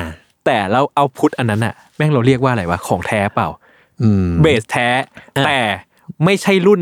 [0.46, 3.60] แต่เราเอาพุทอันนั้นอะแม่งเราเรียกว่าอะไรวะของแท้เปล่าอืม
[4.41, 4.88] เบสแท้
[5.38, 5.60] อะแต่
[6.26, 6.82] ไม่ใช่รุ่น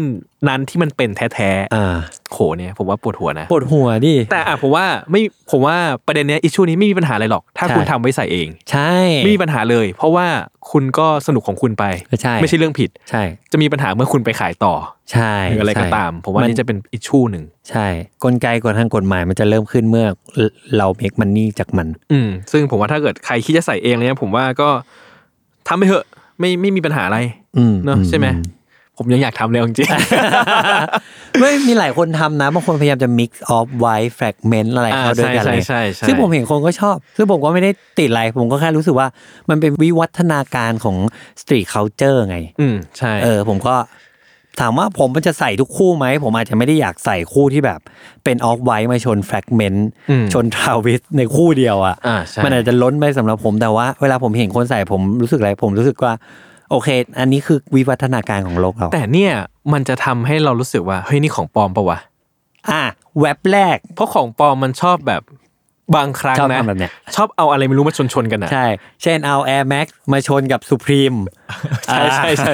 [0.49, 5.75] นั้นที่มันเป็นแท้อ่าๆโหเนี่ยผมว่าปวดหัวนะ ปวดหัวดิ แต่อะผมว่าไม่ผมว่า
[6.07, 8.93] ประเด็นเนี้ยอิชชูนี้ไม่มีปัญหาอะไรหรอก ถ้าใช่คุณทำไว้ใส่เอง ใช่
[9.23, 10.27] ไม่มีปัญหาเลย เพราะว่า
[10.71, 11.85] คุณก็สนุกของคุณไป
[12.21, 14.73] ใช่ ไม่ใช่เรื่องผิด ใช่ จะมีปัญหาเมื่อคุณไปขายต่อ
[15.11, 17.87] ใช่หรืออะไรก็ใช่ตาม ผมว่านี่จะเป็นอิชชูหนึ่ง ใช่
[18.23, 20.05] กลไกกฎทางกฎหมายมันจะเริ่มขึ้นเมื่อ
[20.77, 24.69] เราเมคมันนี่จากมัน อืม ซึ่งผมว่าถ้าเกิดใครคิดจะใส่เองเนี่ยผมว่าก็
[25.67, 26.05] ทำไปเถอะ
[26.39, 27.19] ไม่ไม่มีปัญหาอะไร
[27.57, 28.43] อืมเนอะอืมใช่ไหมอืม
[28.99, 29.89] ผมยังอยากทำเลยเอาจริง
[31.39, 39.07] ไม่มีหลายคนทำนะบางคนพยายามจะ mix of white fragment อะไรเข้าด้วยกันอ่าใช่เลยใช่ใช่ซึ่งผมเห็นคนก็ชอบ ซึ่งผมก็ไม่ได้ติดอะไร ผมก็แค่รู้สึกว่า
[39.49, 40.97] มันเป็นวิวัฒนาการของ
[41.41, 43.75] street culture ไง อืมใช่ เออ ผมก็
[44.59, 47.79] ถามว่าผมมันจะใส่ทุกคู่ไหม ผมอาจจะไม่ได้อยากใส่คู่ที่แบบ
[48.23, 49.79] เป็น off white มาชน fragment
[50.09, 56.13] อืมชนทราวิสในคู่เดียวอะอ่าใช่มันอาจจะล้นไปสำหรับผมแต่ว่า เวลาผมเห็นคนใส่ผมรู้สึกอะไร ผมรู้สึกว่า
[56.71, 56.87] โอเค
[57.19, 59.33] อันนี้คือวิวัฒนาการของโลกเราแต่เนี่ย
[59.73, 61.99] มันจะทำให้เรารู้สึกว่าเฮ้ยนี่ของปลอมปะวะ
[62.69, 62.81] อะ
[63.19, 65.21] แว็บแรก เพราะของปลอมมันชอบแบบ
[65.95, 68.65] บางครั้งชอบนะทำแบบเนี้ยชอบเอาอะไรไม่รู้มาชนชนๆกันอะใช่
[69.03, 71.17] เช่นเอา Air Max มาชนกับ Supreme
[71.85, 72.51] ใช่ใช่ใช่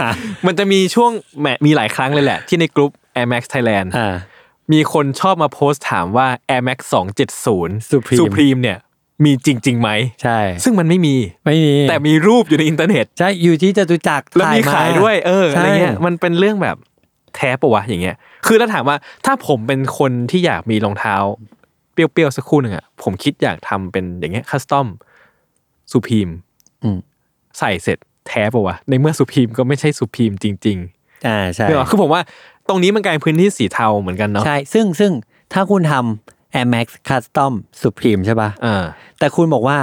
[0.47, 4.15] มันจะมีช่วงแหมมีหลายครั้งเลยแหละ ที่ในกลุ่ม Air Max Thailand อ่า
[4.73, 6.79] มีคนชอบมาโพสต์ถามว่า Air Max
[7.33, 8.79] 270 Supreme Supreme เนี่ย
[9.23, 9.89] มีจริงๆไหม
[10.23, 11.15] ใช่ ซึ่งมันไม่มี
[11.45, 16.77] ไม่มี แต่มีรูปอยู่ในอินเทอร์เน็ต ใช่ อยู่ที่จตุจักรแล้วมีขายด้วย เออใช่อะไรเงี้ยมันเป็นเรื่องแบบ
[17.35, 18.15] แท้ปะวะอย่างเงี้ย
[18.47, 21.15] คือถ้าถามว่าถ้าผมเป็นคนที่อยากมีรองเท้า
[21.93, 24.87] เปรี้ยวๆสักคู่หนึ่งอะผมคิดอยากทำเป็นอย่างเงี้ยคัสตอม
[25.91, 26.29] สุพีม
[26.83, 26.97] อืม
[27.59, 30.79] ใส่เสร็จแท้ปะวะในเมื่อสุพีมก็ไม่ใช่สุพีมจริง
[31.27, 32.21] อ่าใช่ๆเนกอะคือผมว่า
[32.67, 35.11] ตรงนี้มันกลายเป็นพื้นที่สีเทาเหมือนกันเนาะใช่ซึ่งซึ่ง
[35.53, 38.83] ถ้าคุณทำ Air Max Custom Supreme ใช่ป่ะอ่า
[39.19, 39.77] แต่คุณบอกว่า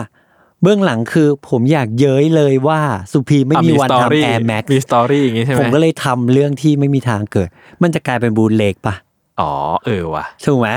[0.63, 2.81] เบื้องหลังคือผมอยากเย้ยเลยว่า
[3.13, 7.49] Supreme ไม่มีวันสตอรี่ทำ Air Max มีสตอรี่อย่างงี้ใช่ไหมผมก็เลยทำเรื่องที่ไม่มีทางเกิด
[7.83, 8.95] มันจะกลายเป็นบูลเล็กป่ะ
[9.41, 9.53] อ๋อ
[9.85, 10.69] เออว่ะถูกไหม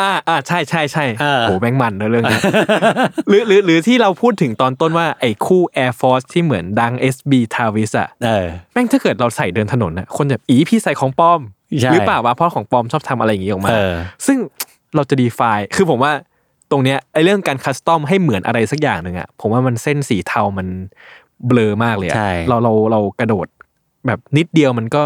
[0.00, 2.40] อ่าอ่าใช่ใช่ใช่เออโหแม่งมันนะเรื่องนี้
[3.28, 11.40] หรือหรือหรือที่เราพูดถึงตอนต้นว่าไอ้คู่ Air Force ที่เหมือนดัง SB Travis อะเออแม่งถ้าเกิดเราใส่เดินถนนนะคนแบบอีพี่ใส่ของปลอม
[11.80, 13.94] ใช่หรือเปล่าวะเพราะของปลอมชอบทำอะไรอย่างงี้ออกมาเออ
[14.26, 14.38] ซึ่ง
[14.94, 15.40] เราจะ define
[15.76, 16.12] คือผมว่า
[16.70, 20.68] ตรงเนี้ยไอ้เรื่องการ custom ให้เหมือนอะไรสักอย่างหนึ่งอะผมว่ามันเส้นสีเทามัน
[21.46, 23.46] เบลอมากเลยอะใช่เราเราเรากระโดด
[24.06, 25.02] แบบนิดเดียวมันก็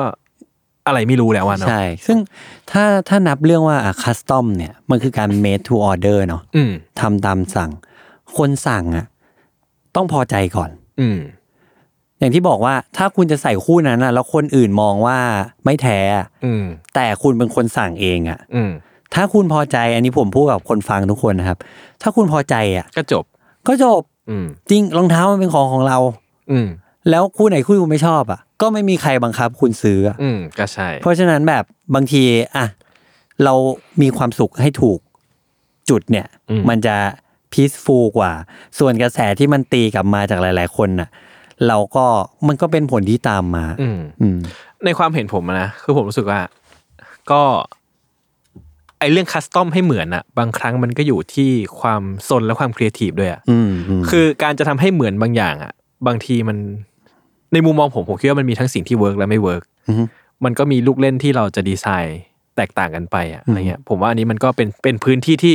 [0.89, 2.19] อะไรไม่รู้แล้วอะเนาะใช่ ซึ่ง
[2.71, 7.71] ถ้าถ้านับเรื่องว่า custom เนี่ย มันคือการ made to order เนาะอืมทำตามสั่ง
[8.37, 9.07] คนสั่งอะ
[9.97, 10.71] ต้องพอใจก่อน
[11.01, 11.19] อืม
[12.19, 15.19] อย่างที่บอกว่าถ้าคุณจะใส่คู่นั้นอะ แล้วคนอื่นมองว่า
[15.65, 16.65] ไม่แท้อะอืม
[16.95, 18.71] แต่คุณเป็นคนสั่งเองอะ อืม
[19.15, 21.59] ถ้าคุณพอใจ อันนี้ผมพูดกับคนฟังทุกคนนะครับ
[22.03, 23.25] ถ้าคุณพอใจอะ ก็จบ
[23.69, 25.99] ก็จบ อืม จริงรองเท้ามันเป็นของของเรา
[26.51, 26.69] อืม
[27.11, 32.23] แล้วคู่ไหนคู่คุณไม่ชอบอะ ก็ไม่มีใครบังคับคุณซื้ออะอืมก็ใช่ เพราะฉะนั้นแบบบางที
[32.57, 32.67] อะ
[33.45, 33.55] เรา
[34.03, 34.99] มีความสุขให้ถูก
[35.91, 36.97] จุดเนี่ย อืม มันจะ
[37.53, 38.33] peaceful กว่า
[38.79, 41.09] ส่วนกระแสที่มันตีกลับมาจากหลาย ๆ คนน่ะ
[41.69, 42.07] เราก็
[42.49, 44.39] มันก็เป็นผลที่ตามมา อืม อืม
[44.85, 46.41] ในความเห็นผมอะนะคือผมรู้สึกว่า
[47.31, 47.43] ก็
[48.99, 51.51] ไอ้เรื่อง custom ให้เหมือนอะบางครั้งมันก็อยู่ที่
[51.81, 55.73] ความซนและความครีเอทีฟด้วยอะอืมอืมคือการจะทำให้เหมือนบางอย่างอะ
[56.07, 56.59] บางทีมัน
[57.53, 60.05] ในมุมมองผมผมคิดว่ามันมีทั้งสิ่งที่ work และไม่ work อืม
[60.45, 62.21] มันก็มีลูกเล่นที่เราจะดีไซน์
[62.57, 65.55] แตกต่างกันไปอะอะไรเงี้ยผมว่าอันนี้มันก็เป็นเป็นพื้นที่ที่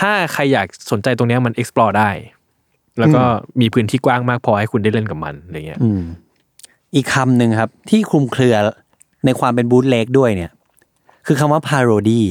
[0.00, 2.10] ถ้าใครอยากสนใจตรงเนี้ยมัน explore ได้
[2.98, 3.22] แล้วก็
[3.60, 6.02] มีพื้นที่กว้างมากพอให้คุณได้เล่นกับมันอะไรเงี้ยอืม
[6.94, 8.56] อีกคำหนึ่งครับ ที่คลุมเครือ
[9.24, 10.50] ในความเป็น bootleg ด้วยเนี่ย
[11.26, 12.22] คือคำว่า parody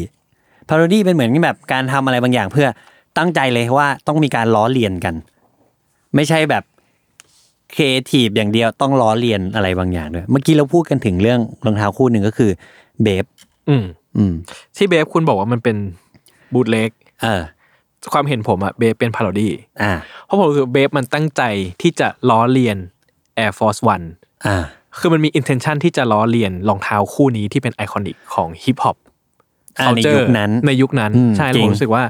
[0.69, 2.67] parody เป็นเหมือนแบบการทำอะไรบางอย่างเพื่อ
[3.17, 5.15] ตั้งใจเลยว่าต้องมีการล้อเลียนกัน
[6.15, 6.63] ไม่ใช่แบบ
[7.73, 12.51] ครีเอทีฟอย่างเดียวต้องล้อเลียนอะไรบางอย่างด้วย เมื่อกี้เราพูดกันถึงเรื่องรองเท้าคู่หนึ่งก็คือ
[13.03, 13.25] BAPE
[13.69, 13.83] อืม
[14.17, 14.33] อืม
[14.77, 15.77] ที่ BAPE คุณบอกว่ามันเป็น
[16.53, 16.89] bootleg
[17.21, 17.41] เออ
[18.13, 19.51] ความเห็นผมอะ BAPE เป็น parody
[19.81, 19.93] อ่า
[20.25, 21.41] เพราะผมรู้สึก BAPE มันตั้งใจ
[21.81, 22.77] ที่จะล้อเลียน
[23.43, 24.05] Air Force One
[24.45, 24.57] อ่า
[24.99, 28.97] คือมันมี intention ที่จะล้อเลียนรองเท้าคู่นี้ที่เป็น iconic ของฮิปฮอป
[29.79, 32.03] อ่าในยุคนั้น ในยุคนั้นอืมใช่จริงแล้วผมรู้สึกว่า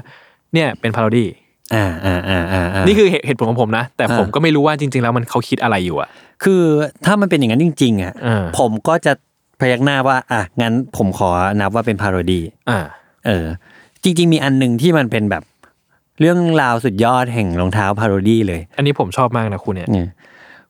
[0.54, 1.28] เนี่ยเป็น parody
[1.74, 6.08] อ่าอ่าอ่าอ่าอ่านี่คือเหตุเหตุผลของผมนะ แต่อ่าผมก็ไม่รู้ว่าจริง ๆ แล้วมันเขาคิดอะไรอยู่อะ
[6.44, 6.62] คือ
[7.06, 9.12] ถ้ามันเป็นอย่างนั้นจริง ๆ อะอ่าผมก็จะ
[9.60, 12.40] พยักหน้าว่า อะงั้นผมขอนับว่าเป็นพาโรดี
[12.70, 12.80] อ่า
[13.26, 13.46] เออ
[14.02, 15.42] จริง ๆ มีอันหนึ่งที่มันเป็นแบบ
[16.20, 20.08] เรื่องราวสุดยอดแห่งรองเท้าพาโรดีเลย อันนี้ผมชอบมากนะคุณเนี่ยเนี่ย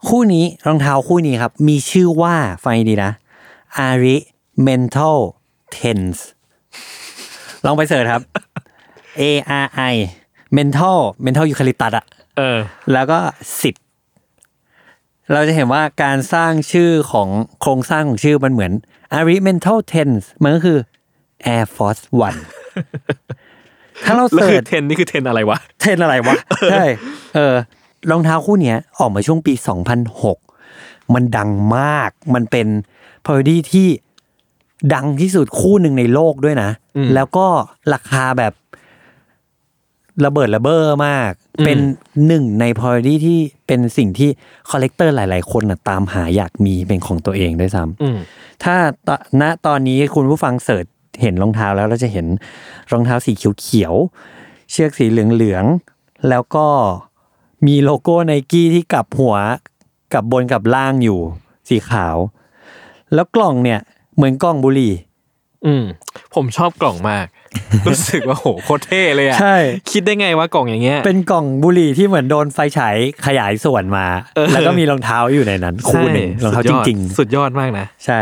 [0.08, 2.34] คู่นี้รองเท้าคู่นี้ครับ มีชื่อว่า
[2.64, 3.10] ฟังดีนะ
[3.86, 4.16] Ari
[4.66, 5.18] Mental
[5.76, 6.20] Tense
[7.64, 8.22] ลองไปเสิร์ชครับ
[9.20, 9.22] A
[9.64, 9.94] R I
[10.56, 12.06] Mental Mental ยูคาลิปตัสอะ
[12.38, 12.58] เออ
[12.92, 13.18] แล้วก็
[13.62, 13.74] สิบ
[15.32, 17.28] เราจะเห็นว่าการสร้างชื่อของ
[17.60, 18.72] โครงสร้างของชื่อมันเหมือน
[19.18, 20.78] Arimental Tense มันก็คือ
[21.54, 22.40] Air Force One
[24.04, 26.34] ถ้าเราแล้วเสิคือร์ชเทนนี่คือเทนอะไรวะ เทรนอะไรวะ
[26.70, 26.84] ใช่
[27.34, 27.54] เออ
[28.10, 29.54] รองเท้าคู่เนี้ยออกมาช่วงปี
[30.34, 32.66] 2006 มันดังมาก มันเป็น
[33.24, 33.88] พาราดี้ที่
[34.94, 37.46] ดังที่สุดคู่หนึ่งในโลกด้วยนะอืมแล้วก็
[37.94, 38.52] ราคาแบบ
[40.24, 41.78] ระเบิดระเบ้อมากอืมเป็น
[42.26, 44.30] หนึ่งใน parody ที่เป็นสิ่งที่
[44.70, 48.18] collector หลาย ๆ คนน่ะตามหาอยากมีเป็นของตัวเองด้วยซ้ำอืม
[48.64, 49.08] ถ้า
[49.40, 50.86] ณตอนนี้คุณผู้ฟัง search
[51.22, 52.26] เห็นรองเท้าแล้วเราจะเห็น
[52.92, 56.66] รองเท้าสีเขียวๆเชือกสีเหลืองๆแล้วก็
[57.66, 59.36] มีโลโก้ไนกี้ที่กลับหัว
[60.12, 61.20] กลับบนกับล่างอยู่
[61.68, 62.16] สีขาว
[63.14, 63.80] แล้วกล่องเนี่ย
[64.14, 64.94] เหมือนกล่องบุหรี่
[65.66, 65.84] อืม
[66.34, 67.26] ผมชอบกล่องมาก
[67.88, 69.56] รู้สึกว่าโหโคตรเท่เลยอะใช่
[69.92, 72.96] คิดได้ไงว่ากล่องอย่างเงี้ยเป็นกล่องบุหรี่ที่เหมือนโดนไฟฉาย
[73.26, 78.20] ขยายส่วนมาเออแล้วก็มีรองเท้าอยู่ในนั้นคู่หนึ่งรองเท้าสุจดยอดริงๆ สุดยอดมากนะ ใช่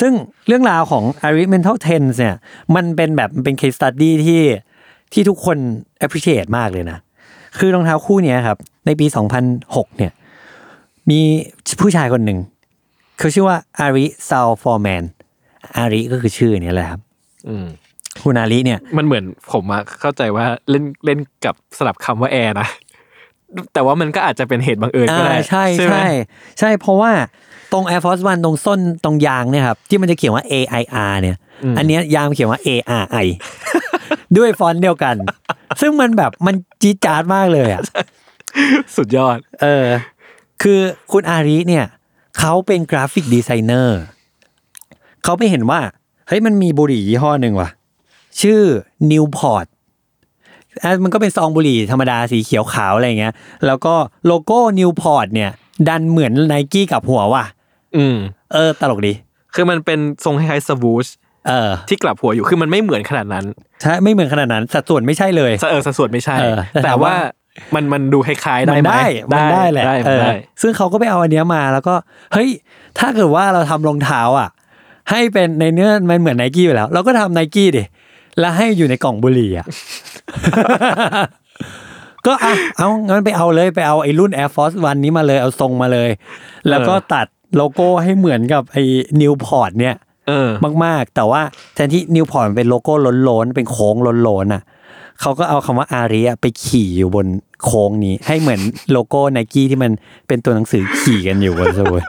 [0.00, 0.12] ซึ่ง
[0.46, 2.36] เรื่องราวของ Arimental Tense เนี่ย
[2.74, 4.42] มันเป็นแบบมันเป็น case study ที่
[5.12, 5.56] ที่ทุกคน
[6.04, 6.98] appreciate มากเลยนะ
[7.58, 9.06] คือรองเท้าคู่เนี้ยครับ ในปี
[9.52, 10.12] 2006 เนี่ย
[11.10, 11.20] มี
[11.80, 12.38] ผู้ชายคนหนึ่ง
[13.18, 15.02] เขาชื่อว่า Ari Saal Forman
[15.76, 17.00] Ari ก็คือชื่อเนี้ยแหละครับ
[18.22, 22.68] อืมคุณ Ari เนี่ย มันเหมือนผมอะเข้าใจว่าเล่นเล่นกับสลับคำว่าแอร์นะ
[23.74, 26.06] แต่ว่ามันก็อาจจะเป็นเหตุบังเอิญก็ได้อ่าใช่ไหมใช่
[26.60, 27.12] ใช่เพราะว่า
[27.72, 31.36] ตรง Air Force One ตรงส้นตรงยางเนี่ยครับที่มันจะเขียนว่า AIR เนี่ย
[31.78, 33.26] อันเนี้ยยางมันเขียนว่า ARI
[34.38, 35.16] ด้วยฟอนต์เดียวกัน
[35.80, 37.82] ซึ่งมันแบบมันจี๊ดจ๊าดมากเลยอะ
[38.96, 39.86] สุดยอด เออ
[40.62, 40.80] คือ
[41.12, 41.86] คุณ Ari เนี่ย
[42.38, 44.00] เขาเป็น graphic designer
[45.24, 45.80] เขาไปเห็นว่า
[46.28, 47.68] เฮ้ยมันมีบุหรี่ยี่ห้อหนึ่งว่ะ
[48.40, 48.62] ชื่อ
[49.10, 49.66] Newport
[50.82, 53.34] อะมันก็เป็นซองบุหรี่ธรรมดาสีเขียวขาวอะไรเงี้ย
[53.66, 53.94] แล้วก็
[54.26, 55.50] โลโก้ Newport เนี่ย
[55.88, 57.44] ดันเหมือนไนกลับหัวว่ะ
[57.96, 58.16] อืม
[58.52, 59.12] เออ ตลกดี
[59.54, 61.06] คือมันเป็นทรงคล้ายๆ Swoosh
[61.48, 63.44] เออ ที่กลับหัวอยู่ คือมันไม่เหมือนขนาดนั้น
[63.82, 67.16] ใช่ ไม่เหมือนขนาดนั้น สัดส่วนไม่ใช่เลย เออ สัดส่วนไม่ใช่เออแต่แต่ถามว่าว่า
[67.74, 71.94] มันมันดูคล้ายๆได้มันไหมได้มันได้แหละได้เอมันอได้ซึ่งเขาก็ไปเอาอันเนี้ยมาแล้วก็
[72.32, 72.50] เฮ้ย
[72.98, 74.48] ถ้าเกิดว่าเราทำรองเท้าอะ
[75.10, 77.82] ให้เป็นในเนื้อมันเหมือนไนกี้อยู่แล้ว เราก็ทำไนกี้ดิ
[78.40, 79.66] แล้วให้อยู่ในกล่องบุหรี่อะ
[82.26, 86.10] ก็เอาเอางั้นไปเอาเลยไปเอาไอ้รุ่น Air Force One นี้มาเลยเอาทรงมาเลย
[86.68, 87.26] แล้วก็ตัด
[87.56, 88.84] โลโก้ให้เหมือนกับไอ้
[89.20, 89.96] Newport เนี่ย
[90.28, 90.50] เออ
[90.84, 91.42] มากๆ แต่ว่า
[91.74, 94.62] แทนที่นิวพอร์ตเป็นโลโก้โล้นๆเป็นโค้งโล้นๆน่ะ
[95.20, 97.26] เขาก็เอาคำว่าอารีไปขี่อยู่บน
[97.64, 98.60] โค้งนี้ ให้เหมือน
[98.92, 99.92] โลโก้ไนกี้ที่มัน
[100.28, 102.02] เป็นตัวหนังสือขี่กันอยู่บนสมุด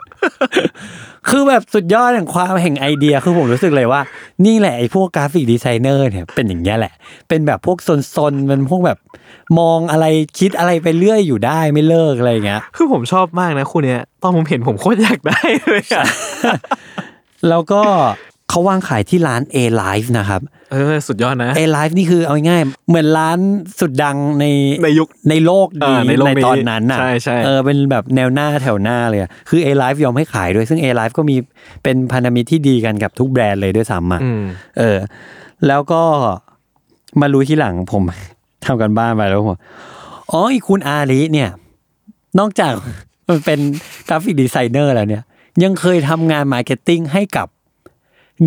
[1.28, 4.00] คือแบบสุดยอดแห่งความแห่งไอเดียคือผมรู้สึกเลยว่า
[4.46, 6.92] นี่แหละไอ้พวก graphic designer เนี่ยเป็นอย่างเงี้ยแหละ
[7.28, 7.78] เป็นแบบพวก
[8.16, 8.98] ซนๆมันพวกแบบ
[9.58, 10.06] มองอะไร
[10.38, 16.04] คิดอะไรไปเรื่อยอยู่ได้ไม่เลิกอะไรอย่างเงี้ย คือผมชอบมากนะคู่เนี้ยตอนผมเห็นผมโคตรอยากได้เลยอะ
[17.48, 17.82] แล้วก็
[18.50, 20.40] เขาวางขายที่ร้าน A Live นะครับ
[20.72, 23.38] เออ สุดยอดนะ A Live นี่คือเอาง่ายๆเหมือนร้าน
[23.80, 24.44] สุดดังใน
[24.84, 31.36] ในยุคในโลกอ่านี้ในโลกนี้ตอนนั้นน่ะใช่ใช่เออเป็นแบบแนวหน้าแถวหน้าเลยอะคือ A Live ยอมให้ขายด้วยซึ่ง A Live ก็มี
[31.82, 34.42] เป็นพันธมิตรที่ดีกันกับทุกแบรนด์เลยด้วยซ้ำอะอืม
[34.78, 34.98] เออ
[35.66, 36.02] แล้วก็
[37.20, 38.02] มารู้ที่หลังผม
[38.64, 39.58] ทำการบ้านไปแล้วผม
[40.32, 41.50] อ๋ออีคุณอาริเนี่ย
[42.38, 42.72] นอกจาก
[43.28, 43.60] มันเป็น
[44.08, 45.22] graphic designer แล้วเนี่ย
[45.62, 47.48] ยังเคยทำงาน marketing ให้กับ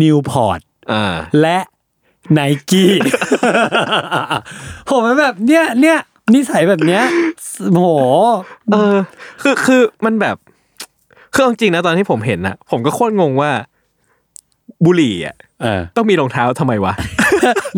[0.02, 0.60] Newport
[0.92, 1.58] อ่าและ
[2.32, 2.92] ไนกี้
[4.90, 5.98] ผมแบบเนี้ยเนี้ย
[6.34, 7.02] นิสัยแบบเนี้ย
[7.72, 7.88] โอ้โห
[8.72, 8.96] เออ
[9.42, 10.36] คือคือมันแบบ
[11.34, 13.50] คือเอาจริงนะตอนที่ผมเห็นนะผมก็โคตรงงว่า
[14.84, 16.92] บุหรี่อะเออต้องมีรองเท้าทำไมวะ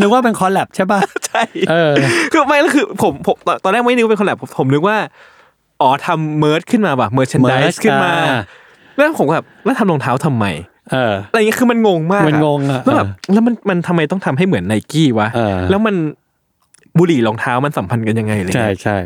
[0.00, 1.94] นึกว่าเป็น collab ใช่ป่ะใช่เออ
[2.32, 4.96] คือไม่แล้วคือผมผมตอนตอนแรกไม่นึกว่าเป็น collab ผมผมนึกว่า
[5.80, 8.40] อ๋อทำเมิร์ชขึ้นมาว่ะเมิร์ชนดิ merch สขึ้นมาอ่า
[8.94, 10.44] แล้วผมก็แบบแล้วทำรองเท้าทำไม
[10.79, 15.94] เอออะไรอย่างเงี้ยคือมันงงมากมันงงอะแล้วแบบแล้วมันมันทำไมต้องทำให้เหมือนไนกี้วะเออแล้วมัน
[16.98, 18.98] บุหรี่รองเท้ามันสัมพันธ์กันยังไงอะไรใช่เงี้ยใช่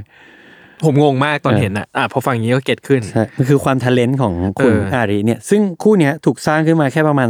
[0.84, 7.28] ผมงงมากตอนเออเห็นอะอะพอฟังอย่างนี้ก็ get ขึ้นใช่มันคือความท ALENT ของคุณเออออารีเนี่ย ซึ่งคู่เนี้ยถูกสร้างขึ้นมาแค่ประมาณ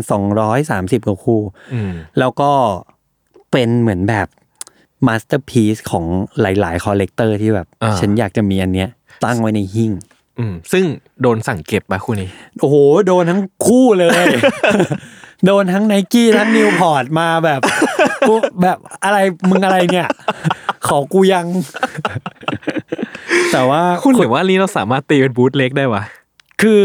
[0.52, 1.40] 230กว่าคู่
[1.74, 2.50] อืมแล้วก็
[3.52, 4.28] เป็นเหมือนแบบ
[5.06, 6.04] มาสเตอร์พีซของ
[6.40, 8.88] หลาย ๆ คอลเลกเตอร์ที่แบบอ่าฉันอยากจะมีอันเนี้ย
[9.24, 9.92] ตั้งไว้ในหิ้ง
[10.38, 10.84] อืมซึ่ง
[11.22, 12.28] โดนสั่งเก็บปะคู่นี้
[12.60, 12.76] โอ้โห
[13.06, 14.26] โดนทั้งคู่เลย
[15.46, 17.60] โดนทั้งไนกี้ทั้งนิวพอร์ตมาแบบ
[18.28, 19.18] กูแบบอะไร
[19.50, 20.08] มึงอะไรเนี่ย
[20.88, 21.46] ขอกูยัง
[23.52, 26.02] แต่ว่าคุณหรือว่านี้เราสามารถตีเป็นบูธเล็กได้วะ
[26.62, 26.82] คือ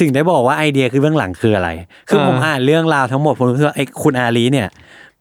[0.00, 1.68] สิ่งได้บอกว่าไอเดียคือเบื้องหลังคืออะไร
[2.08, 4.68] คือเออผมอ่านเรื่องราวทั้งหมดผมรู้สึกว่าไอ้คุณอาลีเนี่ย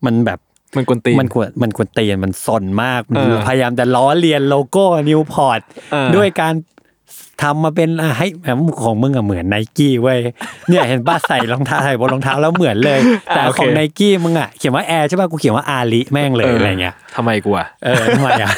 [0.05, 0.39] มันแบบ
[0.77, 5.59] มันกวนตีนมันควรมันควรเตียนมันสนมาก มันเออพยายามจะล้อเลียนโลโก้นิวพอร์ต
[5.91, 6.53] เออด้วยการ
[7.41, 10.19] ทำมาเป็นอะให้แบบของมึงอะเหมือนไนกี้เว้ย
[10.69, 12.99] เนี่ยเห็นป่ะใส่รองเท้าใส่บนรองเท้าแล้วเหมือนเลย
[13.35, 18.51] แต่อ่าโอเคของไนกี้มึงอะเขียนว่าแอร์ใช่ป่ะกูเขียนว่าอาลีแม่งเลยอะไรเงี้ยทำไมกูอะเออทำไมอะ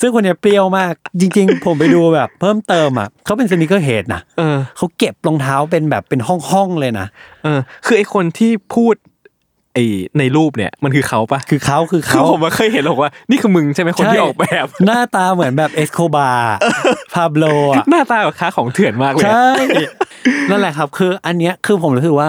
[0.00, 7.06] ซึ่งคนเนี้ยเปรี้ยวมากจริง ๆ ผมไปดูแบบ เพิ่มเติมอะเขาเป็น sneakerhead นะเออเขาเก็บรองเท้าเป็นแบบเป็นห้องๆเลยนะ
[7.44, 9.82] เออคือไอคนที่พูดไอ
[10.18, 16.30] ในรูปเนี่ยมันคือเขาปะคือเขาคือคือเขาผมมาเคยเห็นหรอกว่านี่คือมึงใช่ไหมคนที่ออกแบบ หน้าตาเหมือนแบบเอสโคบาร์
[17.14, 19.50] พาโบลอะหน้าตาแบบค้าของเถื่อนมากเลยใช่
[20.50, 22.28] นั่นแหละครับ คืออันเนี้ยคือผมรู้สึกว่า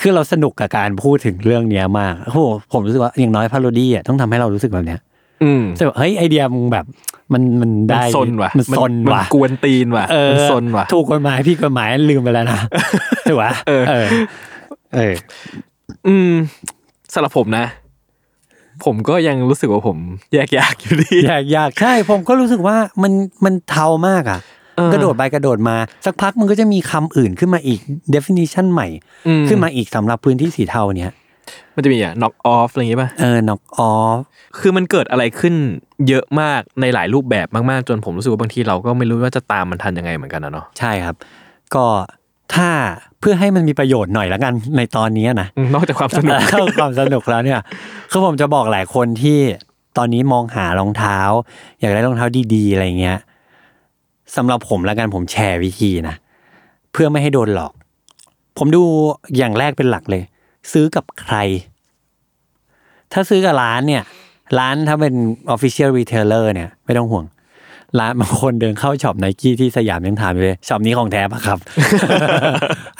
[0.00, 2.40] คือเราสนุกกับการพูดถึงเรื่องเนี้ยมากโอ้โห
[2.72, 5.00] ผมรู้สึกว่าอย่างน้อยพาโรดี้อะต้องทำให้เรารู้สึกแบบเนี้ย
[5.42, 6.84] อืมรู้สึกว่าเฮ้ยไอเดียมึงแบบ
[7.32, 12.60] มันมันมันได้ซนว่ะมันซนมัว่ะกวนตีนว่ะเออมันซนว่ะถูกกฎหมายพี่กฎหมายลืมไปแล้วนะ
[13.28, 14.06] ถูกปะเออ เออ
[14.94, 16.32] เอออืม
[17.14, 17.66] สำหรับผมนะ
[18.84, 19.98] ผมก็ยังรู้สึกว่าผม
[20.34, 23.12] แยกยากอยู่ดี อยากอยากใช่ผมก็รู้สึกว่ามัน
[23.44, 24.40] มันเทามากอะ
[24.76, 25.76] เออ กระโดดไปกระโดดมา
[26.06, 27.80] สักพักมันก็จะมีคำอื่นขึ้นมาอีก
[28.14, 28.88] definition ใหม่
[29.26, 31.12] อืมขึ้นมาอีกสำหรับพื้นที่สีเทาเนี้ย
[31.74, 34.20] มันจะมีอะ knock off อะไรอย่างงี้ป่ะ เออ knock off
[34.58, 35.54] คือมันเกิดอะไรขึ้น
[36.08, 41.16] เยอะมากในหลายรูปแบบมากๆ จนผมรู้สึกว่าบางทีเราก็ไม่รู้ว่าจะตามมันทันยังไงเหมือนกันนะเนาะ ใช่ครับ
[41.74, 41.84] ก็
[42.54, 42.68] ถ้า
[43.20, 47.60] เพื่อให้มันมีประโยชน์หน่อยละกันในตอนนี้นะอืมนอกจากความสนุกเข้าความสนุกแล้วเนี่ย
[48.10, 49.38] คือผมจะบอกหลายคนที่
[49.98, 51.18] ตอนนี้มองหารองเท้า
[51.80, 53.18] อยากได้รองเท้าดีๆอะไรเงี้ย
[54.36, 56.16] สำหรับผมแล้วกันผมแชร์วิธีนะ
[56.92, 57.72] เพื่อไม่ให้โดนหลอก
[58.58, 58.82] ผมดู
[59.36, 60.22] อย่างแรกเป็นหลักเลย
[60.72, 61.36] ซื้อกับใคร
[63.12, 64.02] ถ้าซื้อกับร้านเนี่ย
[64.58, 65.14] ร้านถ้าเป็น
[65.54, 67.24] official retailer เนี่ย ไม่ต้องห่วง
[67.98, 71.58] ร้านบางคนเดินเข้า shop ไนกี้ที่สยามยังถามอยู่เลย shop นี้ของแท้ปะครับ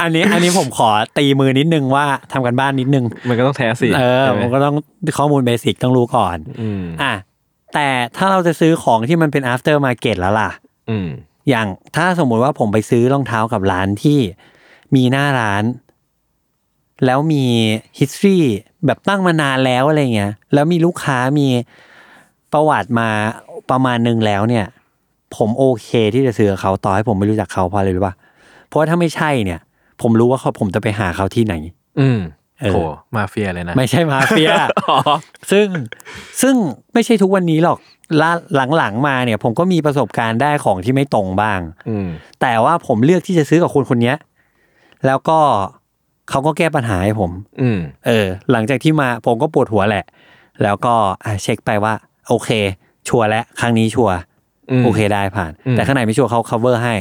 [0.01, 4.75] อันนี้อันนี้ผมขอตีมือนิดนึงว่าทำการบ้านนิดนึง มันก็ต้องแท้สิเออใช่ไหผมก็ต้อง
[5.19, 7.15] ข้อมูล basic ต้องรู้ก่อนอืมอะ
[7.75, 10.51] แต่ถ้าเราจะซื้อของที่มันเป็น after market แล้วล่ะ
[10.91, 11.09] อืม
[11.49, 11.67] อย่าง
[11.97, 14.19] ถ้าสมมุติว่าผมไปซื้อรองเท้ากับร้านที่
[14.95, 15.65] มีหน้าร้าน
[17.07, 17.45] แล้วมี
[17.99, 18.39] history
[18.87, 21.49] แบบตั้งมานานแล้วอะไรเงี้ยแล้วมีลูกค้ามี
[22.53, 23.09] ประวัติมา
[23.71, 24.67] ประมาณนึงแล้วเนี่ย
[25.37, 28.15] ผมโอเคที่จะซื้อกับเขาต่อให้ผมไม่รู้จักเขาเพราะอะไรรู้ป่ะ
[28.67, 29.61] เพราะว่าถ้าไม่ใช่เนี่ย
[30.03, 31.55] ผมรู้ว่าเขาผมจะไปหาเขาที่ไหน
[32.01, 32.21] อืม
[32.61, 32.79] เออโห
[33.17, 34.53] มาเฟียเลยนะ ไม่ใช่มาเฟีย
[34.89, 34.99] อ๋อ
[35.51, 35.67] ซึ่ง
[36.43, 36.55] ซึ่ง
[36.95, 37.79] ไม่ใช่ทุกวันนี้หรอก
[38.23, 38.33] ล่า
[38.77, 42.09] หลังๆมาเนี่ย ผมก็มีประสบการณ์ได้ของที่ไม่ตรงบ้าง อืม
[42.41, 44.17] แต่ว่าผมเลือกที่จะซื้อกับคนคนเนี้ย
[45.07, 45.39] แล้วก็
[46.31, 47.31] เขาก็แก้ปัญหาให้ผม
[47.63, 50.05] อืมเออ หลังจากที่มาผมก็ปวดหัวแหละ
[50.63, 51.95] แล้วก็อะเช็คไปว่า
[52.29, 52.51] โอเค
[53.09, 54.30] ชัวร์แล้วครั้งนี้ชัวร์อืม
[54.85, 56.95] โอเคได้ผ่านอืมแต่ข้างในไม่ชัวร์เขา cover ให้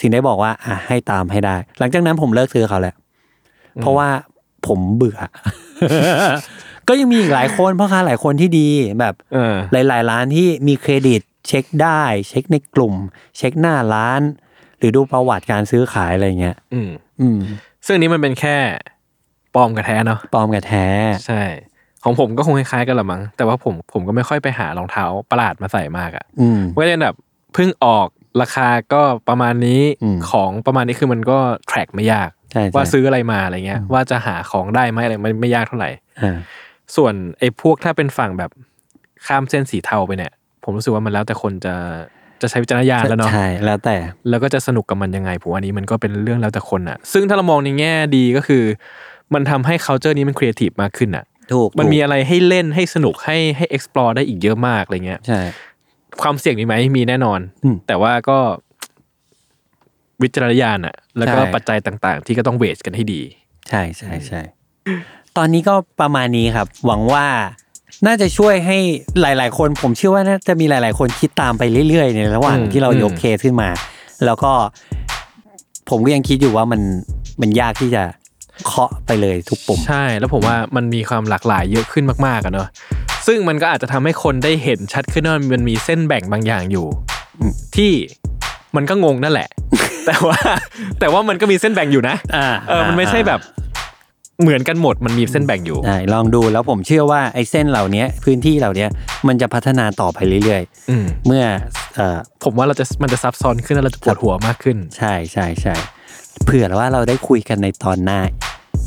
[0.00, 2.94] ถึงได้บอกว่า อะให้ตามให้ได้ หลังจากนั้นผมเลิกซื้อเขาแล้ว
[3.80, 4.08] เพราะว่า
[4.66, 5.18] ผมเบื่อ
[6.88, 8.68] ก็ยังมีอีกหลายคนพ่อค้าหลายคนที่ดี
[9.00, 9.54] แบบเออ
[9.88, 12.94] หลาย ๆ ร้านที่มีเครดิต เช็คได้ เช็คในกลุ่ม
[13.36, 14.20] เช็คหน้าร้าน
[14.78, 16.90] หรือดูประวัติการซื้อขายอะไรเงี้ยอืม
[17.20, 17.38] อืม
[17.84, 18.56] ซึ่งอันนี้มันเป็นแค่
[19.54, 20.86] ปลอมกับแท้เนาะปลอมกับแท้
[21.26, 21.42] ใช่
[22.04, 27.14] ของผมก็คงคล้ายๆกันละมั้งแต่ว่าผมผมก็ไม่ค่อยไปหารองเท้าประหลาดมาใส่มากอะอืมก็จะแบบ
[27.54, 28.08] เพิ่งออก
[28.42, 31.38] ราคาก็ประมาณนี้อืมของประมาณนี้คือมันก็
[31.70, 35.90] track ไม่ยากใช่ใช่ว่าซื้ออะไรมาอะไรเงี้ย ว่าจะหาของได้ไหมอะไรมันไม่ยากเท่าไหร่
[36.20, 36.36] อ่า
[36.96, 38.50] ส่วนไอ้พวกถ้าเป็นฝั่งแบบ
[39.26, 40.32] ข้ามเส้นสีเทาไปเนี่ย
[40.64, 41.74] ผมรู้สึกว่ามันแล้วแต่คนจะ
[42.42, 43.96] จะใช้วิจารณญาณแล้วเนาะใช่แล้วแต่
[44.28, 48.62] แล้วก็จะสนุกกับมันยังไงผมว่าอันนี้มันก็เป็นเรื่องแล้วแต่คนอะซึ่งถ้าเรามองในแง่ดีก็คือ
[49.34, 55.40] มันทำให้ culture นี้มันครีเอทีฟมากขึ้นอะ ถูกมันมีถูกอะไรให้เล่นให้สนุกให้ให้ explore ได้อีกเยอะมากอะไรเงี้ยใช่
[56.22, 58.38] ความเสี่ยงมีไหมมีแน่นอนอืมแต่ว่าก็
[60.22, 63.20] วิจารณญาณอะแล้วก็ใช่ปัจจัยต่าง ๆ ที่ก็ต้องเวทกันให้ดี
[63.68, 64.40] ใช่ใช่ใช่
[65.36, 67.26] ตอนนี้ก็ประมาณนี้ครับ หวังว่า
[68.06, 68.78] น่าจะช่วยให้
[69.20, 73.68] หลาย ๆ คน ผมเชื่อว่าน่าจะมีหลาย ๆ คนคิดตามไปเรื่อย ๆ ในระหว่างอืมที่เราอืมยกเคสขึ้นมา
[74.24, 74.52] แล้วก็
[75.90, 76.80] ผมก็ยังคิดอยู่ว่ามัน
[77.40, 78.02] มันยากที่จะ
[78.66, 82.68] เคาะไปเลยทุกปุ่ม ใช่ แล้วผมว่ามันมีความหลากหลายเยอะขึ้นมากๆอะเนอะ
[83.26, 86.86] ซึ่งมันก็อาจจะทำให้คนได้เห็นชัดขึ้นว่ามันมีเส้นแบ่งบางอย่างอยู่
[87.40, 87.92] อืมที่
[88.76, 89.48] มันก็งงนั่นแหละ
[90.06, 90.38] แต่ว่า
[91.00, 93.40] แต่ว่ามันก็มีเส้นแบ่งอยู่นะอ่าเออมันไม่ใช่แบบ
[94.42, 98.86] เหมือนกันหมดมันมีเส้นแบ่งอยู่ใช่ลองดูแล้วผมเชื่อว่าไอ้เส้นเหล่านี้พื้นที่เหล่านี้
[99.28, 101.44] มันจะพัฒนาต่อไปเรื่อยอืมๆเมื่อ
[101.96, 105.74] เอ่อผมว่าเราจะมันจะซับซ้อนขึ้นแล้วเราจะปวดหัวมากขึ้น ใช่ใช่ใช่
[106.44, 108.20] เผื่อว่าเราได้คุยกันในตอนหน้า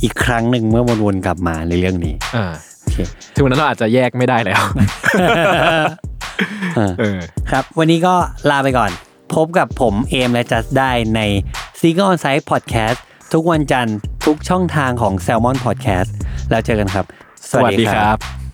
[0.04, 2.46] อีกครั้งหนึ่งเมื่อวนๆกลับมาในเรื่องนี้อ่า
[2.82, 2.98] โอเค
[3.34, 4.62] ถึงวันนั้นเราอาจจะแยกไม่ได้แล้ว
[6.76, 7.20] เออเออ
[7.50, 8.16] ครับ วันนี้ก็
[8.50, 8.92] ลาไปก่อน
[9.34, 11.22] พบกับผมเอมและจัสได้ใน
[11.80, 12.98] s e a g On Site Podcast
[13.34, 16.12] ทุกวันจันทร์ทุกช่องทางของ Salmon Podcast
[16.50, 17.06] แล้วเจอกันครับ
[17.52, 18.47] สวัสดีครับ